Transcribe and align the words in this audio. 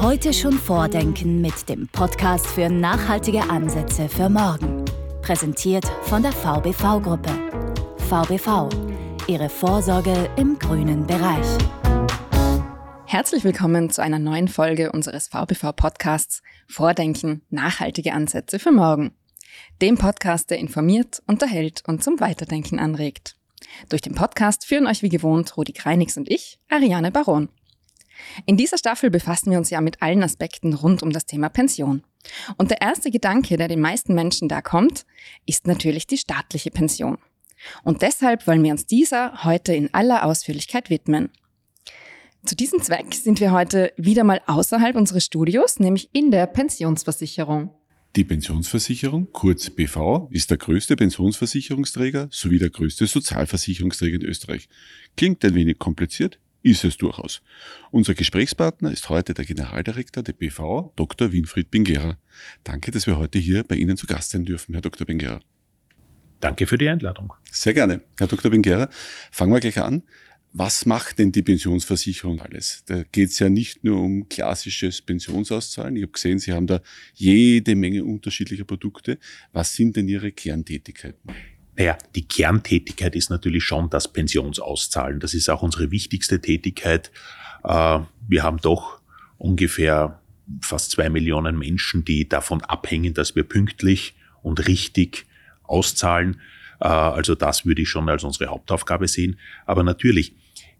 Heute 0.00 0.32
schon 0.32 0.52
vordenken 0.52 1.40
mit 1.40 1.68
dem 1.68 1.88
Podcast 1.88 2.46
für 2.46 2.70
nachhaltige 2.70 3.50
Ansätze 3.50 4.08
für 4.08 4.28
morgen. 4.28 4.84
Präsentiert 5.22 5.84
von 6.02 6.22
der 6.22 6.30
VBV-Gruppe. 6.30 7.30
VBV, 8.08 8.68
Ihre 9.26 9.48
Vorsorge 9.48 10.30
im 10.36 10.56
grünen 10.56 11.04
Bereich. 11.04 11.46
Herzlich 13.06 13.42
willkommen 13.42 13.90
zu 13.90 14.00
einer 14.00 14.20
neuen 14.20 14.46
Folge 14.46 14.92
unseres 14.92 15.26
VBV-Podcasts 15.26 16.42
Vordenken, 16.68 17.42
nachhaltige 17.50 18.12
Ansätze 18.12 18.60
für 18.60 18.70
morgen. 18.70 19.10
Dem 19.82 19.98
Podcast, 19.98 20.50
der 20.50 20.58
informiert, 20.58 21.20
unterhält 21.26 21.82
und 21.88 22.04
zum 22.04 22.20
Weiterdenken 22.20 22.78
anregt. 22.78 23.34
Durch 23.88 24.00
den 24.00 24.14
Podcast 24.14 24.64
führen 24.64 24.86
euch 24.86 25.02
wie 25.02 25.08
gewohnt 25.08 25.56
Rudi 25.56 25.72
Kreinix 25.72 26.16
und 26.16 26.30
ich, 26.30 26.60
Ariane 26.68 27.10
Baron. 27.10 27.48
In 28.46 28.56
dieser 28.56 28.78
Staffel 28.78 29.10
befassen 29.10 29.50
wir 29.50 29.58
uns 29.58 29.70
ja 29.70 29.80
mit 29.80 30.02
allen 30.02 30.22
Aspekten 30.22 30.74
rund 30.74 31.02
um 31.02 31.10
das 31.10 31.26
Thema 31.26 31.48
Pension. 31.48 32.02
Und 32.56 32.70
der 32.70 32.80
erste 32.80 33.10
Gedanke, 33.10 33.56
der 33.56 33.68
den 33.68 33.80
meisten 33.80 34.14
Menschen 34.14 34.48
da 34.48 34.60
kommt, 34.60 35.06
ist 35.46 35.66
natürlich 35.66 36.06
die 36.06 36.18
staatliche 36.18 36.70
Pension. 36.70 37.18
Und 37.82 38.02
deshalb 38.02 38.46
wollen 38.46 38.62
wir 38.62 38.72
uns 38.72 38.86
dieser 38.86 39.44
heute 39.44 39.74
in 39.74 39.92
aller 39.92 40.24
Ausführlichkeit 40.24 40.90
widmen. 40.90 41.30
Zu 42.44 42.54
diesem 42.54 42.80
Zweck 42.80 43.14
sind 43.14 43.40
wir 43.40 43.52
heute 43.52 43.92
wieder 43.96 44.24
mal 44.24 44.40
außerhalb 44.46 44.96
unseres 44.96 45.24
Studios, 45.24 45.80
nämlich 45.80 46.08
in 46.12 46.30
der 46.30 46.46
Pensionsversicherung. 46.46 47.74
Die 48.16 48.24
Pensionsversicherung, 48.24 49.28
kurz 49.32 49.70
BV, 49.70 50.28
ist 50.30 50.50
der 50.50 50.56
größte 50.56 50.96
Pensionsversicherungsträger 50.96 52.28
sowie 52.30 52.58
der 52.58 52.70
größte 52.70 53.06
Sozialversicherungsträger 53.06 54.16
in 54.16 54.24
Österreich. 54.24 54.68
Klingt 55.16 55.44
ein 55.44 55.54
wenig 55.54 55.78
kompliziert, 55.78 56.38
ist 56.62 56.84
es 56.84 56.96
durchaus. 56.96 57.42
Unser 57.90 58.14
Gesprächspartner 58.14 58.90
ist 58.90 59.08
heute 59.08 59.34
der 59.34 59.44
Generaldirektor 59.44 60.22
der 60.22 60.32
BV, 60.32 60.92
Dr. 60.96 61.32
Winfried 61.32 61.70
Bingera. 61.70 62.18
Danke, 62.64 62.90
dass 62.90 63.06
wir 63.06 63.16
heute 63.16 63.38
hier 63.38 63.64
bei 63.64 63.76
Ihnen 63.76 63.96
zu 63.96 64.06
Gast 64.06 64.30
sein 64.30 64.44
dürfen, 64.44 64.74
Herr 64.74 64.82
Dr. 64.82 65.06
Bingera. 65.06 65.40
Danke 66.40 66.66
für 66.66 66.78
die 66.78 66.88
Einladung. 66.88 67.32
Sehr 67.50 67.74
gerne. 67.74 68.02
Herr 68.16 68.26
Dr. 68.26 68.50
Bingera, 68.50 68.88
fangen 69.30 69.52
wir 69.52 69.60
gleich 69.60 69.78
an. 69.78 70.02
Was 70.52 70.86
macht 70.86 71.18
denn 71.18 71.30
die 71.30 71.42
Pensionsversicherung 71.42 72.40
alles? 72.40 72.82
Da 72.86 73.02
geht 73.02 73.30
es 73.30 73.38
ja 73.38 73.50
nicht 73.50 73.84
nur 73.84 74.00
um 74.00 74.28
klassisches 74.28 75.02
Pensionsauszahlen. 75.02 75.96
Ich 75.96 76.02
habe 76.02 76.12
gesehen, 76.12 76.38
Sie 76.38 76.52
haben 76.52 76.66
da 76.66 76.80
jede 77.14 77.76
Menge 77.76 78.04
unterschiedlicher 78.04 78.64
Produkte. 78.64 79.18
Was 79.52 79.74
sind 79.74 79.96
denn 79.96 80.08
Ihre 80.08 80.32
Kerntätigkeiten? 80.32 81.34
Naja, 81.78 81.96
die 82.16 82.26
Kerntätigkeit 82.26 83.14
ist 83.14 83.30
natürlich 83.30 83.62
schon 83.62 83.88
das 83.88 84.12
Pensionsauszahlen. 84.12 85.20
Das 85.20 85.32
ist 85.32 85.48
auch 85.48 85.62
unsere 85.62 85.92
wichtigste 85.92 86.40
Tätigkeit. 86.40 87.12
Äh, 87.62 88.00
wir 88.26 88.42
haben 88.42 88.58
doch 88.58 89.00
ungefähr 89.38 90.20
fast 90.60 90.90
zwei 90.90 91.08
Millionen 91.08 91.56
Menschen, 91.56 92.04
die 92.04 92.28
davon 92.28 92.62
abhängen, 92.62 93.14
dass 93.14 93.36
wir 93.36 93.44
pünktlich 93.44 94.16
und 94.42 94.66
richtig 94.66 95.26
auszahlen. 95.62 96.40
Äh, 96.80 96.88
also 96.88 97.36
das 97.36 97.64
würde 97.64 97.82
ich 97.82 97.88
schon 97.88 98.08
als 98.08 98.24
unsere 98.24 98.50
Hauptaufgabe 98.50 99.06
sehen. 99.06 99.38
Aber 99.64 99.84
natürlich 99.84 100.34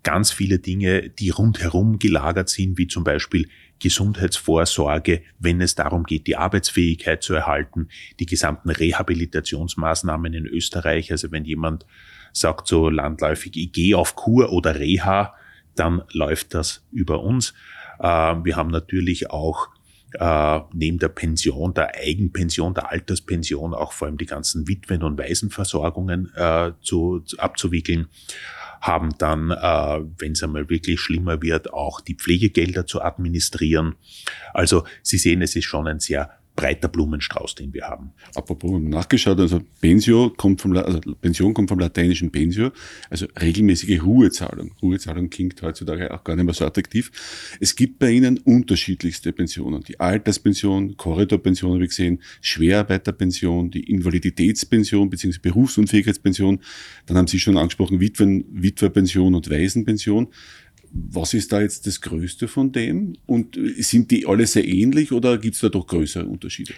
ganz 0.08 0.32
viele 0.32 0.58
Dinge, 0.58 1.10
die 1.10 1.28
rundherum 1.28 1.98
gelagert 1.98 2.48
sind, 2.48 2.78
wie 2.78 2.86
zum 2.86 3.04
Beispiel 3.04 3.46
Gesundheitsvorsorge, 3.78 5.20
wenn 5.38 5.60
es 5.60 5.74
darum 5.74 6.04
geht, 6.04 6.26
die 6.26 6.36
Arbeitsfähigkeit 6.36 7.22
zu 7.22 7.34
erhalten, 7.34 7.88
die 8.18 8.24
gesamten 8.24 8.70
Rehabilitationsmaßnahmen 8.70 10.32
in 10.32 10.46
Österreich. 10.46 11.12
Also 11.12 11.30
wenn 11.30 11.44
jemand 11.44 11.84
sagt 12.32 12.68
so 12.68 12.88
landläufig, 12.88 13.54
ich 13.54 13.70
gehe 13.70 13.98
auf 13.98 14.16
Kur 14.16 14.50
oder 14.50 14.76
Reha, 14.76 15.34
dann 15.74 16.00
läuft 16.12 16.54
das 16.54 16.86
über 16.90 17.22
uns. 17.22 17.52
Äh, 17.98 18.06
wir 18.06 18.56
haben 18.56 18.70
natürlich 18.70 19.28
auch 19.30 19.68
äh, 20.14 20.60
neben 20.72 20.98
der 20.98 21.08
Pension, 21.08 21.74
der 21.74 21.96
Eigenpension, 21.96 22.72
der 22.72 22.90
Alterspension 22.90 23.74
auch 23.74 23.92
vor 23.92 24.08
allem 24.08 24.16
die 24.16 24.24
ganzen 24.24 24.66
Witwen- 24.68 25.02
und 25.02 25.18
Waisenversorgungen 25.18 26.32
äh, 26.34 26.72
zu, 26.80 27.22
abzuwickeln, 27.36 28.08
haben 28.80 29.10
dann, 29.18 29.50
äh, 29.50 30.00
wenn 30.18 30.32
es 30.32 30.42
einmal 30.42 30.68
wirklich 30.68 31.00
schlimmer 31.00 31.42
wird, 31.42 31.72
auch 31.72 32.00
die 32.00 32.14
Pflegegelder 32.14 32.86
zu 32.86 33.02
administrieren. 33.02 33.96
Also 34.54 34.84
Sie 35.02 35.18
sehen, 35.18 35.42
es 35.42 35.56
ist 35.56 35.64
schon 35.64 35.86
ein 35.88 36.00
sehr 36.00 36.37
breiter 36.58 36.88
Blumenstrauß, 36.88 37.54
den 37.54 37.72
wir 37.72 37.84
haben. 37.84 38.10
Apropos 38.34 38.80
nachgeschaut, 38.82 39.38
also 39.38 39.60
Pensio 39.80 40.30
kommt 40.36 40.60
vom, 40.60 40.76
also 40.76 40.98
Pension 41.20 41.54
kommt 41.54 41.68
vom 41.68 41.78
lateinischen 41.78 42.32
Pensio, 42.32 42.72
also 43.08 43.26
regelmäßige 43.40 44.02
Ruhezahlung. 44.02 44.72
Ruhezahlung 44.82 45.30
klingt 45.30 45.62
heutzutage 45.62 46.12
auch 46.12 46.24
gar 46.24 46.34
nicht 46.34 46.46
mehr 46.46 46.54
so 46.54 46.66
attraktiv. 46.66 47.12
Es 47.60 47.76
gibt 47.76 48.00
bei 48.00 48.10
Ihnen 48.10 48.38
unterschiedlichste 48.38 49.32
Pensionen. 49.32 49.84
Die 49.84 50.00
Alterspension, 50.00 50.96
Korridorpension 50.96 51.74
habe 51.74 51.84
ich 51.84 51.90
gesehen, 51.90 52.20
Schwerarbeiterpension, 52.40 53.70
die 53.70 53.84
Invaliditätspension 53.84 55.10
bzw. 55.10 55.38
Berufsunfähigkeitspension. 55.40 56.58
Dann 57.06 57.16
haben 57.16 57.28
Sie 57.28 57.38
schon 57.38 57.56
angesprochen 57.56 58.00
Witwen, 58.00 58.44
Witwerpension 58.50 59.36
und 59.36 59.48
Waisenpension. 59.48 60.26
Was 60.92 61.34
ist 61.34 61.52
da 61.52 61.60
jetzt 61.60 61.86
das 61.86 62.00
Größte 62.00 62.48
von 62.48 62.72
dem? 62.72 63.16
Und 63.26 63.58
sind 63.78 64.10
die 64.10 64.26
alle 64.26 64.46
sehr 64.46 64.66
ähnlich 64.66 65.12
oder 65.12 65.38
gibt 65.38 65.54
es 65.54 65.60
da 65.60 65.68
doch 65.68 65.86
größere 65.86 66.26
Unterschiede? 66.26 66.72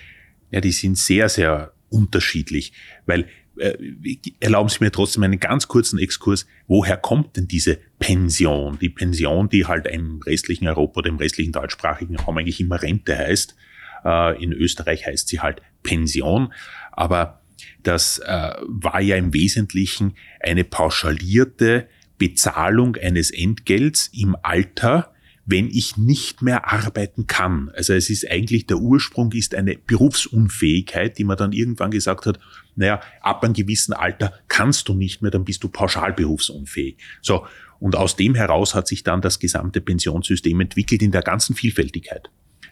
Ja, 0.50 0.60
die 0.60 0.72
sind 0.72 0.98
sehr, 0.98 1.28
sehr 1.28 1.72
unterschiedlich, 1.88 2.72
weil 3.06 3.26
äh, 3.56 3.76
erlauben 4.40 4.68
Sie 4.68 4.78
mir 4.80 4.90
trotzdem 4.90 5.22
einen 5.22 5.38
ganz 5.38 5.68
kurzen 5.68 5.98
Exkurs. 5.98 6.46
Woher 6.66 6.96
kommt 6.96 7.36
denn 7.36 7.46
diese 7.46 7.78
Pension? 7.98 8.78
Die 8.78 8.88
Pension, 8.88 9.48
die 9.48 9.66
halt 9.66 9.86
im 9.86 10.20
restlichen 10.22 10.66
Europa 10.66 11.00
oder 11.00 11.08
im 11.08 11.16
restlichen 11.16 11.52
deutschsprachigen 11.52 12.16
Raum 12.16 12.38
eigentlich 12.38 12.60
immer 12.60 12.80
Rente 12.80 13.16
heißt. 13.16 13.54
Äh, 14.04 14.42
in 14.42 14.52
Österreich 14.52 15.06
heißt 15.06 15.28
sie 15.28 15.40
halt 15.40 15.60
Pension. 15.82 16.52
Aber 16.92 17.42
das 17.82 18.18
äh, 18.18 18.52
war 18.66 19.00
ja 19.00 19.16
im 19.16 19.34
Wesentlichen 19.34 20.14
eine 20.40 20.64
pauschalierte 20.64 21.88
Bezahlung 22.20 22.96
eines 22.96 23.30
Entgelts 23.30 24.08
im 24.12 24.36
Alter, 24.42 25.12
wenn 25.46 25.68
ich 25.68 25.96
nicht 25.96 26.42
mehr 26.42 26.70
arbeiten 26.70 27.26
kann. 27.26 27.70
Also 27.74 27.94
es 27.94 28.10
ist 28.10 28.30
eigentlich, 28.30 28.66
der 28.66 28.76
Ursprung 28.76 29.32
ist 29.32 29.54
eine 29.54 29.76
Berufsunfähigkeit, 29.76 31.16
die 31.16 31.24
man 31.24 31.38
dann 31.38 31.52
irgendwann 31.52 31.90
gesagt 31.90 32.26
hat, 32.26 32.38
naja, 32.76 33.00
ab 33.22 33.42
einem 33.42 33.54
gewissen 33.54 33.94
Alter 33.94 34.34
kannst 34.48 34.88
du 34.88 34.94
nicht 34.94 35.22
mehr, 35.22 35.30
dann 35.30 35.44
bist 35.44 35.64
du 35.64 35.68
pauschal 35.68 36.12
berufsunfähig. 36.12 36.98
So. 37.22 37.46
Und 37.80 37.96
aus 37.96 38.14
dem 38.14 38.34
heraus 38.34 38.74
hat 38.74 38.86
sich 38.86 39.02
dann 39.02 39.22
das 39.22 39.38
gesamte 39.38 39.80
Pensionssystem 39.80 40.60
entwickelt 40.60 41.00
in 41.00 41.12
der 41.12 41.22
ganzen 41.22 41.56
Vielfältigkeit. 41.56 42.30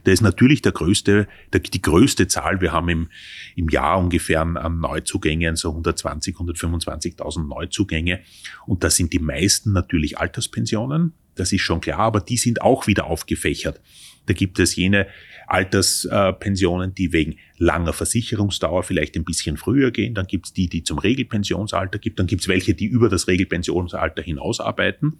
Der 0.08 0.14
ist 0.14 0.22
natürlich 0.22 0.62
der 0.62 0.72
größte, 0.72 1.28
der, 1.52 1.60
die 1.60 1.82
größte 1.82 2.28
Zahl. 2.28 2.62
Wir 2.62 2.72
haben 2.72 2.88
im, 2.88 3.08
im 3.56 3.68
Jahr 3.68 3.98
ungefähr 3.98 4.40
an 4.40 4.80
Neuzugängen, 4.80 5.54
so 5.54 5.68
120, 5.68 6.34
125.000 6.34 7.46
Neuzugänge. 7.46 8.20
Und 8.64 8.84
das 8.84 8.96
sind 8.96 9.12
die 9.12 9.18
meisten 9.18 9.72
natürlich 9.72 10.16
Alterspensionen. 10.16 11.12
Das 11.34 11.52
ist 11.52 11.60
schon 11.60 11.82
klar, 11.82 11.98
aber 11.98 12.22
die 12.22 12.38
sind 12.38 12.62
auch 12.62 12.86
wieder 12.86 13.04
aufgefächert. 13.04 13.82
Da 14.24 14.32
gibt 14.32 14.58
es 14.60 14.76
jene 14.76 15.08
Alterspensionen, 15.46 16.94
die 16.94 17.12
wegen 17.12 17.36
langer 17.58 17.92
Versicherungsdauer 17.92 18.84
vielleicht 18.84 19.14
ein 19.14 19.26
bisschen 19.26 19.58
früher 19.58 19.90
gehen. 19.90 20.14
Dann 20.14 20.26
gibt 20.26 20.46
es 20.46 20.52
die, 20.54 20.70
die 20.70 20.84
zum 20.84 20.98
Regelpensionsalter 20.98 21.98
gibt. 21.98 22.18
Dann 22.18 22.26
gibt 22.26 22.40
es 22.40 22.48
welche, 22.48 22.72
die 22.72 22.86
über 22.86 23.10
das 23.10 23.28
Regelpensionsalter 23.28 24.22
hinaus 24.22 24.58
arbeiten. 24.58 25.18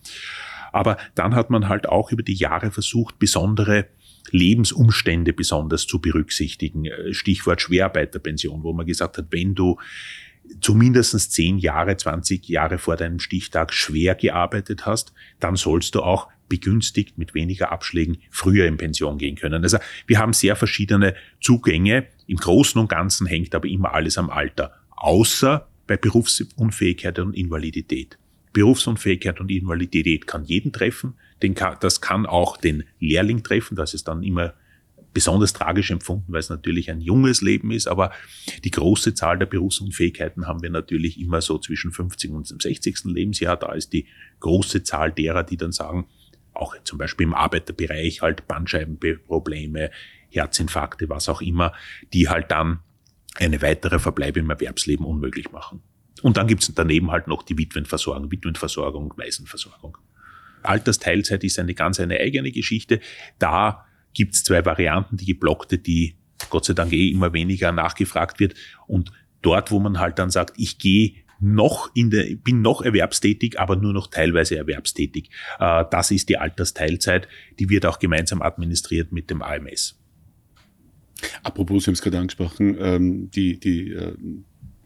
Aber 0.73 0.97
dann 1.15 1.35
hat 1.35 1.51
man 1.51 1.69
halt 1.69 1.89
auch 1.91 2.11
über 2.11 2.23
die 2.23 2.35
Jahre 2.35 2.71
versucht, 2.71 3.19
besondere 3.19 3.87
Lebensumstände 4.33 5.33
besonders 5.33 5.87
zu 5.87 6.01
berücksichtigen. 6.01 6.85
Äh, 6.85 7.13
Stichwort 7.13 7.63
Schwerarbeiterpension, 7.63 8.63
wo 8.63 8.73
man 8.73 8.87
gesagt 8.87 9.19
hat, 9.19 9.27
wenn 9.31 9.55
du 9.55 9.79
zumindest 10.61 11.33
zehn 11.33 11.59
Jahre, 11.59 11.97
20 11.97 12.49
Jahre 12.49 12.79
vor 12.79 12.97
deinem 12.97 13.19
Stichtag 13.19 13.73
schwer 13.73 14.15
gearbeitet 14.15 14.87
hast, 14.87 15.13
dann 15.41 15.57
sollst 15.57 15.95
du 15.95 16.03
auch 16.03 16.29
begünstigt 16.49 17.19
mit 17.19 17.35
weniger 17.35 17.71
Abschlägen 17.71 18.19
früher 18.31 18.67
in 18.67 18.79
Pension 18.79 19.19
gehen 19.19 19.37
können. 19.37 19.63
Also 19.63 19.79
wir 20.07 20.19
haben 20.19 20.33
sehr 20.33 20.57
verschiedene 20.57 21.15
Zugänge. 21.41 22.07
Im 22.27 22.39
Großen 22.39 22.81
und 22.81 22.89
Ganzen 22.89 23.27
hängt 23.27 23.55
aber 23.55 23.69
immer 23.69 23.93
alles 23.93 24.17
am 24.19 24.31
Alter, 24.31 24.73
außer 24.91 25.69
bei 25.87 25.97
Berufsunfähigkeit 25.97 27.19
und 27.19 27.35
Invalidität. 27.35 28.19
Berufsunfähigkeit 28.59 29.39
und 29.39 29.53
Invalidität 29.53 30.27
kann 30.27 30.45
jeden 30.45 30.73
treffen. 30.73 31.15
Kann, 31.55 31.77
das 31.79 32.01
kann 32.01 32.27
auch 32.27 32.57
den 32.57 32.83
Lehrling 32.99 33.45
treffen. 33.45 33.77
Das 33.77 33.95
ist 33.95 34.09
dann 34.09 34.25
immer 34.25 34.55
besonders 35.15 35.53
tragisch 35.53 35.93
empfunden, 35.93 36.33
weil 36.33 36.41
es 36.41 36.51
natürlich 36.51 36.91
ein 36.91 37.01
junges 37.01 37.41
Leben 37.41 37.71
ist. 37.71 37.87
Aber 37.87 38.11
die 38.65 38.73
große 38.73 39.15
Zahl 39.15 39.39
der 39.39 39.47
Berufsunfähigkeiten 39.47 40.49
haben 40.49 40.61
wir 40.61 40.71
natürlich 40.71 41.21
immer 41.21 41.41
so 41.41 41.59
zwischen 41.59 41.93
50 41.93 42.33
und 42.33 42.51
dem 42.51 42.59
60. 42.59 43.05
Lebensjahr. 43.05 43.57
Da 43.57 43.75
ist 43.75 43.93
die 43.93 44.07
große 44.41 44.83
Zahl 44.83 45.13
derer, 45.13 45.45
die 45.45 45.57
dann 45.57 45.71
sagen, 45.71 46.09
auch 46.53 46.75
zum 46.83 46.99
Beispiel 46.99 47.29
im 47.29 47.35
Arbeiterbereich 47.35 48.23
halt 48.23 48.49
Bandscheibenprobleme, 48.49 49.93
Herzinfarkte, 50.31 51.09
was 51.09 51.29
auch 51.29 51.43
immer, 51.43 51.73
die 52.13 52.29
halt 52.29 52.51
dann 52.51 52.81
eine 53.37 53.63
weitere 53.63 54.01
Verbleib 54.01 54.37
im 54.37 54.51
Erwerbsleben 54.51 55.07
unmöglich 55.07 55.53
machen. 55.53 55.81
Und 56.23 56.37
dann 56.37 56.47
gibt's 56.47 56.73
daneben 56.75 57.11
halt 57.11 57.27
noch 57.27 57.43
die 57.43 57.57
Witwenversorgung, 57.57 58.31
Witwenversorgung, 58.31 59.15
Waisenversorgung. 59.17 59.99
Altersteilzeit 60.63 61.45
ist 61.45 61.59
eine 61.59 61.75
ganz 61.75 62.01
eine 62.01 62.19
eigene 62.19 62.51
Geschichte. 62.51 63.01
Da 63.39 63.87
gibt 64.15 64.35
es 64.35 64.45
zwei 64.45 64.65
Varianten, 64.65 65.17
die 65.17 65.27
geblockte, 65.27 65.79
die 65.79 66.17
Gott 66.51 66.65
sei 66.65 66.75
Dank 66.75 66.93
eh 66.93 67.09
immer 67.09 67.33
weniger 67.33 67.73
nachgefragt 67.73 68.41
wird. 68.41 68.55
Und 68.87 69.13
dort, 69.43 69.71
wo 69.71 69.81
man 69.81 69.99
halt 69.99 70.19
dann 70.19 70.31
sagt, 70.31 70.55
ich 70.57 70.79
gehe 70.79 71.15
noch 71.41 71.91
in 71.95 72.11
der, 72.11 72.35
bin 72.37 72.63
noch 72.63 72.83
erwerbstätig, 72.83 73.61
aber 73.61 73.77
nur 73.77 73.93
noch 73.93 74.09
teilweise 74.09 74.57
erwerbstätig. 74.57 75.31
Äh, 75.61 75.85
das 75.91 76.11
ist 76.11 76.29
die 76.29 76.39
Altersteilzeit, 76.39 77.29
die 77.59 77.69
wird 77.71 77.87
auch 77.87 77.99
gemeinsam 77.99 78.43
administriert 78.43 79.13
mit 79.13 79.31
dem 79.31 79.43
AMS. 79.43 79.97
Apropos, 81.43 81.85
Sie 81.85 81.89
haben 81.89 81.95
es 81.95 82.03
gerade 82.03 82.19
angesprochen, 82.19 82.77
ähm, 82.81 83.31
die, 83.31 83.59
die 83.59 83.93
äh, 83.93 84.15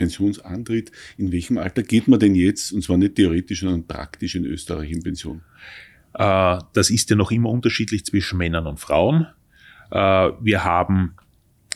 Pensionsantritt. 0.03 0.93
In 1.17 1.33
welchem 1.33 1.59
Alter 1.59 1.83
geht 1.83 2.09
man 2.09 2.21
denn 2.21 2.35
jetzt, 2.35 2.73
und 2.73 2.83
zwar 2.83 2.97
nicht 2.97 3.15
theoretisch, 3.15 3.61
sondern 3.61 3.87
praktisch 3.87 4.35
in 4.35 4.45
Österreich 4.45 4.91
in 4.91 5.03
Pension? 5.03 5.43
Äh, 6.15 6.59
das 6.73 6.91
ist 6.91 7.11
ja 7.11 7.17
noch 7.17 7.31
immer 7.31 7.51
unterschiedlich 7.51 8.05
zwischen 8.05 8.39
Männern 8.39 8.67
und 8.67 8.81
Frauen. 8.81 9.27
Wir 9.95 10.65
haben 10.65 11.17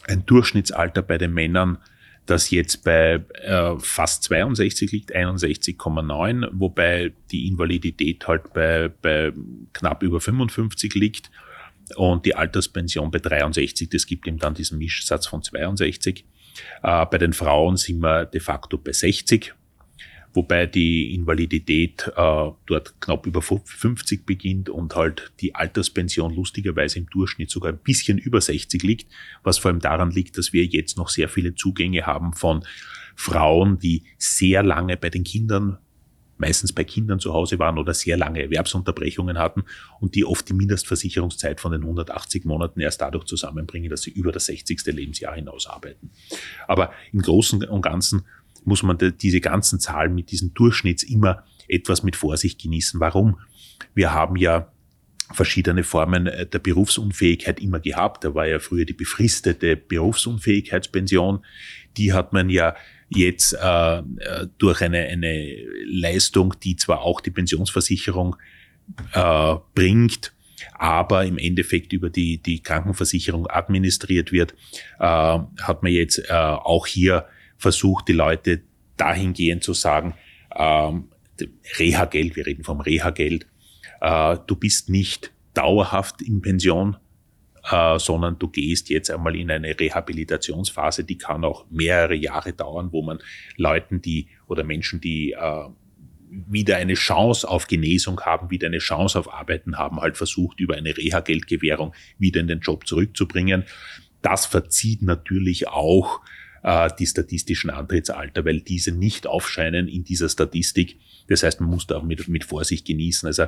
ein 0.08 0.25
Durchschnittsalter 0.25 1.02
bei 1.02 1.19
den 1.19 1.34
Männern 1.34 1.76
das 2.26 2.50
jetzt 2.50 2.84
bei 2.84 3.25
äh, 3.43 3.78
fast 3.78 4.25
62 4.25 4.93
liegt, 4.93 5.14
61,9, 5.14 6.49
wobei 6.52 7.12
die 7.31 7.46
Invalidität 7.46 8.26
halt 8.26 8.52
bei, 8.52 8.88
bei 8.88 9.32
knapp 9.72 10.02
über 10.02 10.20
55 10.20 10.94
liegt 10.94 11.31
und 11.94 12.26
die 12.26 12.34
Alterspension 12.34 13.11
bei 13.11 13.20
63, 13.20 13.88
das 13.88 14.06
gibt 14.06 14.26
ihm 14.26 14.38
dann 14.38 14.55
diesen 14.55 14.79
Mischsatz 14.79 15.26
von 15.29 15.43
62. 15.43 16.25
Äh, 16.82 17.06
bei 17.06 17.19
den 17.19 17.32
Frauen 17.32 17.76
sind 17.76 18.00
wir 18.00 18.26
de 18.26 18.41
facto 18.41 18.79
bei 18.79 18.93
60 18.93 19.55
wobei 20.37 20.67
die 20.67 21.14
Invalidität 21.14 22.12
äh, 22.14 22.50
dort 22.67 23.00
knapp 23.00 23.26
über 23.26 23.41
50 23.41 24.26
beginnt 24.26 24.69
und 24.69 24.94
halt 24.94 25.32
die 25.41 25.55
Alterspension 25.55 26.35
lustigerweise 26.35 26.99
im 26.99 27.08
Durchschnitt 27.08 27.50
sogar 27.50 27.73
ein 27.73 27.79
bisschen 27.79 28.19
über 28.19 28.41
60 28.41 28.82
liegt, 28.82 29.11
was 29.43 29.58
vor 29.58 29.70
allem 29.70 29.81
daran 29.81 30.11
liegt, 30.11 30.37
dass 30.37 30.53
wir 30.53 30.64
jetzt 30.64 30.99
noch 30.99 31.08
sehr 31.08 31.29
viele 31.29 31.55
Zugänge 31.55 32.06
haben 32.06 32.35
von 32.35 32.64
Frauen, 33.17 33.79
die 33.79 34.05
sehr 34.19 34.62
lange 34.62 34.99
bei 34.99 35.08
den 35.08 35.25
Kindern 35.25 35.79
meistens 36.38 36.72
bei 36.72 36.84
Kindern 36.84 37.20
zu 37.20 37.32
Hause 37.32 37.58
waren 37.58 37.78
oder 37.78 37.94
sehr 37.94 38.16
lange 38.16 38.42
Erwerbsunterbrechungen 38.42 39.38
hatten 39.38 39.64
und 40.00 40.14
die 40.14 40.24
oft 40.24 40.48
die 40.48 40.54
Mindestversicherungszeit 40.54 41.60
von 41.60 41.72
den 41.72 41.82
180 41.82 42.44
Monaten 42.44 42.80
erst 42.80 43.00
dadurch 43.00 43.24
zusammenbringen, 43.24 43.90
dass 43.90 44.02
sie 44.02 44.10
über 44.10 44.32
das 44.32 44.46
60. 44.46 44.84
Lebensjahr 44.86 45.34
hinaus 45.34 45.66
arbeiten. 45.66 46.10
Aber 46.66 46.92
im 47.12 47.22
Großen 47.22 47.64
und 47.64 47.82
Ganzen 47.82 48.24
muss 48.64 48.82
man 48.82 48.98
diese 49.20 49.40
ganzen 49.40 49.78
Zahlen 49.80 50.14
mit 50.14 50.30
diesen 50.32 50.52
Durchschnitts 50.54 51.04
immer 51.04 51.44
etwas 51.68 52.02
mit 52.02 52.16
Vorsicht 52.16 52.60
genießen. 52.60 53.00
Warum? 53.00 53.38
Wir 53.94 54.12
haben 54.12 54.36
ja 54.36 54.72
verschiedene 55.32 55.82
Formen 55.82 56.26
äh, 56.26 56.46
der 56.46 56.58
Berufsunfähigkeit 56.58 57.60
immer 57.60 57.80
gehabt. 57.80 58.24
Da 58.24 58.34
war 58.34 58.46
ja 58.46 58.58
früher 58.58 58.84
die 58.84 58.92
befristete 58.92 59.76
Berufsunfähigkeitspension. 59.76 61.44
Die 61.96 62.12
hat 62.12 62.32
man 62.32 62.50
ja 62.50 62.76
jetzt 63.08 63.53
äh, 63.53 63.99
äh, 63.99 64.03
durch 64.58 64.82
eine, 64.82 65.00
eine 65.06 65.56
Leistung, 65.85 66.55
die 66.62 66.76
zwar 66.76 67.03
auch 67.03 67.20
die 67.20 67.31
Pensionsversicherung 67.31 68.37
äh, 69.12 69.55
bringt, 69.75 70.32
aber 70.75 71.25
im 71.25 71.38
Endeffekt 71.38 71.93
über 71.93 72.11
die, 72.11 72.38
die 72.38 72.62
Krankenversicherung 72.62 73.47
administriert 73.49 74.32
wird, 74.32 74.55
äh, 74.99 75.05
hat 75.05 75.82
man 75.82 75.93
jetzt 75.93 76.19
äh, 76.29 76.32
auch 76.32 76.87
hier 76.87 77.26
versucht, 77.58 78.08
die 78.08 78.12
Leute 78.12 78.62
dahingehend 78.97 79.62
zu 79.62 79.73
sagen, 79.73 80.14
ähm, 80.55 81.08
Reha-Geld, 81.79 82.37
wir 82.37 82.47
reden 82.47 82.64
vom 82.64 82.81
Reha-Geld, 82.81 83.47
äh, 84.00 84.37
du 84.47 84.56
bist 84.56 84.88
nicht 84.88 85.32
dauerhaft 85.55 86.23
in 86.23 86.43
Pension, 86.43 86.97
äh, 87.70 87.98
sondern 87.98 88.38
du 88.38 88.48
gehst 88.48 88.90
jetzt 88.90 89.10
einmal 89.10 89.36
in 89.36 89.50
eine 89.50 89.78
Rehabilitationsphase, 89.78 91.04
die 91.04 91.18
kann 91.18 91.44
auch 91.44 91.66
mehrere 91.70 92.14
Jahre 92.14 92.52
dauern, 92.52 92.88
wo 92.92 93.02
man 93.02 93.18
Leuten, 93.56 94.00
die 94.00 94.28
oder 94.46 94.64
Menschen, 94.64 95.00
die 95.00 95.32
äh, 95.32 95.68
wieder 96.28 96.76
eine 96.76 96.94
Chance 96.94 97.48
auf 97.48 97.66
Genesung 97.66 98.20
haben, 98.20 98.50
wieder 98.50 98.66
eine 98.66 98.78
Chance 98.78 99.18
auf 99.18 99.32
Arbeiten 99.32 99.78
haben, 99.78 100.00
halt 100.00 100.16
versucht, 100.16 100.60
über 100.60 100.76
eine 100.76 100.96
Reha-Geldgewährung 100.96 101.94
wieder 102.18 102.40
in 102.40 102.48
den 102.48 102.60
Job 102.60 102.86
zurückzubringen. 102.86 103.64
Das 104.22 104.46
verzieht 104.46 105.02
natürlich 105.02 105.69
auch 105.69 106.20
äh, 106.62 106.90
die 106.98 107.06
statistischen 107.06 107.70
Antrittsalter, 107.70 108.44
weil 108.44 108.60
diese 108.60 108.92
nicht 108.92 109.26
aufscheinen 109.26 109.88
in 109.88 110.04
dieser 110.04 110.28
Statistik. 110.28 110.98
Das 111.28 111.43
heißt, 111.43 111.61
man 111.61 111.70
muss 111.70 111.87
da 111.87 111.96
auch 111.96 112.02
mit, 112.02 112.28
mit 112.28 112.44
Vorsicht 112.44 112.87
genießen. 112.87 113.26
Also 113.26 113.44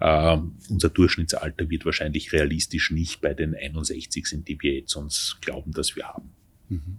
äh, 0.00 0.38
unser 0.68 0.90
Durchschnittsalter 0.90 1.70
wird 1.70 1.84
wahrscheinlich 1.84 2.32
realistisch 2.32 2.90
nicht 2.90 3.20
bei 3.20 3.34
den 3.34 3.54
61 3.54 4.26
sind, 4.26 4.48
die 4.48 4.60
wir 4.60 4.74
jetzt 4.74 4.94
uns 4.96 5.38
glauben, 5.40 5.72
dass 5.72 5.96
wir 5.96 6.04
haben. 6.04 6.30
Mhm. 6.68 6.98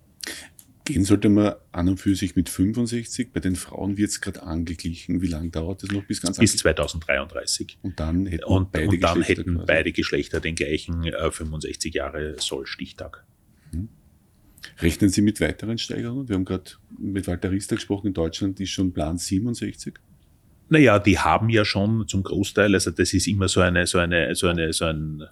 Gehen 0.85 1.03
sollte 1.03 1.27
man 1.27 1.55
an 1.73 1.89
und 1.89 1.97
für 1.97 2.15
sich 2.15 2.37
mit 2.37 2.47
65. 2.47 3.33
Bei 3.33 3.41
den 3.41 3.57
Frauen 3.57 3.97
wird 3.97 4.09
es 4.09 4.21
gerade 4.21 4.43
angeglichen. 4.43 5.21
Wie 5.21 5.27
lange 5.27 5.49
dauert 5.49 5.83
das 5.83 5.91
noch 5.91 6.05
bis 6.05 6.21
ganz 6.21 6.37
Bis 6.37 6.55
2033. 6.55 7.77
Und 7.81 7.99
dann 7.99 8.25
hätten, 8.25 8.45
und, 8.45 8.71
beide, 8.71 8.87
und 8.87 9.03
dann 9.03 9.19
Geschlechter 9.19 9.41
hätten 9.41 9.65
beide 9.65 9.91
Geschlechter 9.91 10.39
den 10.39 10.55
gleichen 10.55 11.03
äh, 11.03 11.29
65 11.29 11.93
Jahre 11.93 12.35
Sollstichtag. 12.39 13.25
Mhm. 13.73 13.89
Rechnen 14.79 15.09
Sie 15.09 15.21
mit 15.21 15.41
weiteren 15.41 15.77
Steigerungen? 15.77 16.29
Wir 16.29 16.35
haben 16.35 16.45
gerade 16.45 16.71
mit 16.97 17.27
Walter 17.27 17.51
Riester 17.51 17.75
gesprochen, 17.75 18.07
in 18.07 18.13
Deutschland 18.13 18.59
ist 18.61 18.69
schon 18.69 18.93
Plan 18.93 19.17
67. 19.17 19.95
Naja, 20.69 20.99
die 20.99 21.17
haben 21.19 21.49
ja 21.49 21.63
schon 21.63 22.07
zum 22.07 22.23
Großteil, 22.23 22.73
also 22.73 22.91
das 22.91 23.13
ist 23.13 23.27
immer 23.27 23.47
so 23.47 23.61
eine, 23.61 23.87
so 23.87 23.99
eine, 23.99 24.35
so 24.35 24.47
eine, 24.47 24.73
so 24.73 24.85
ein 24.85 25.23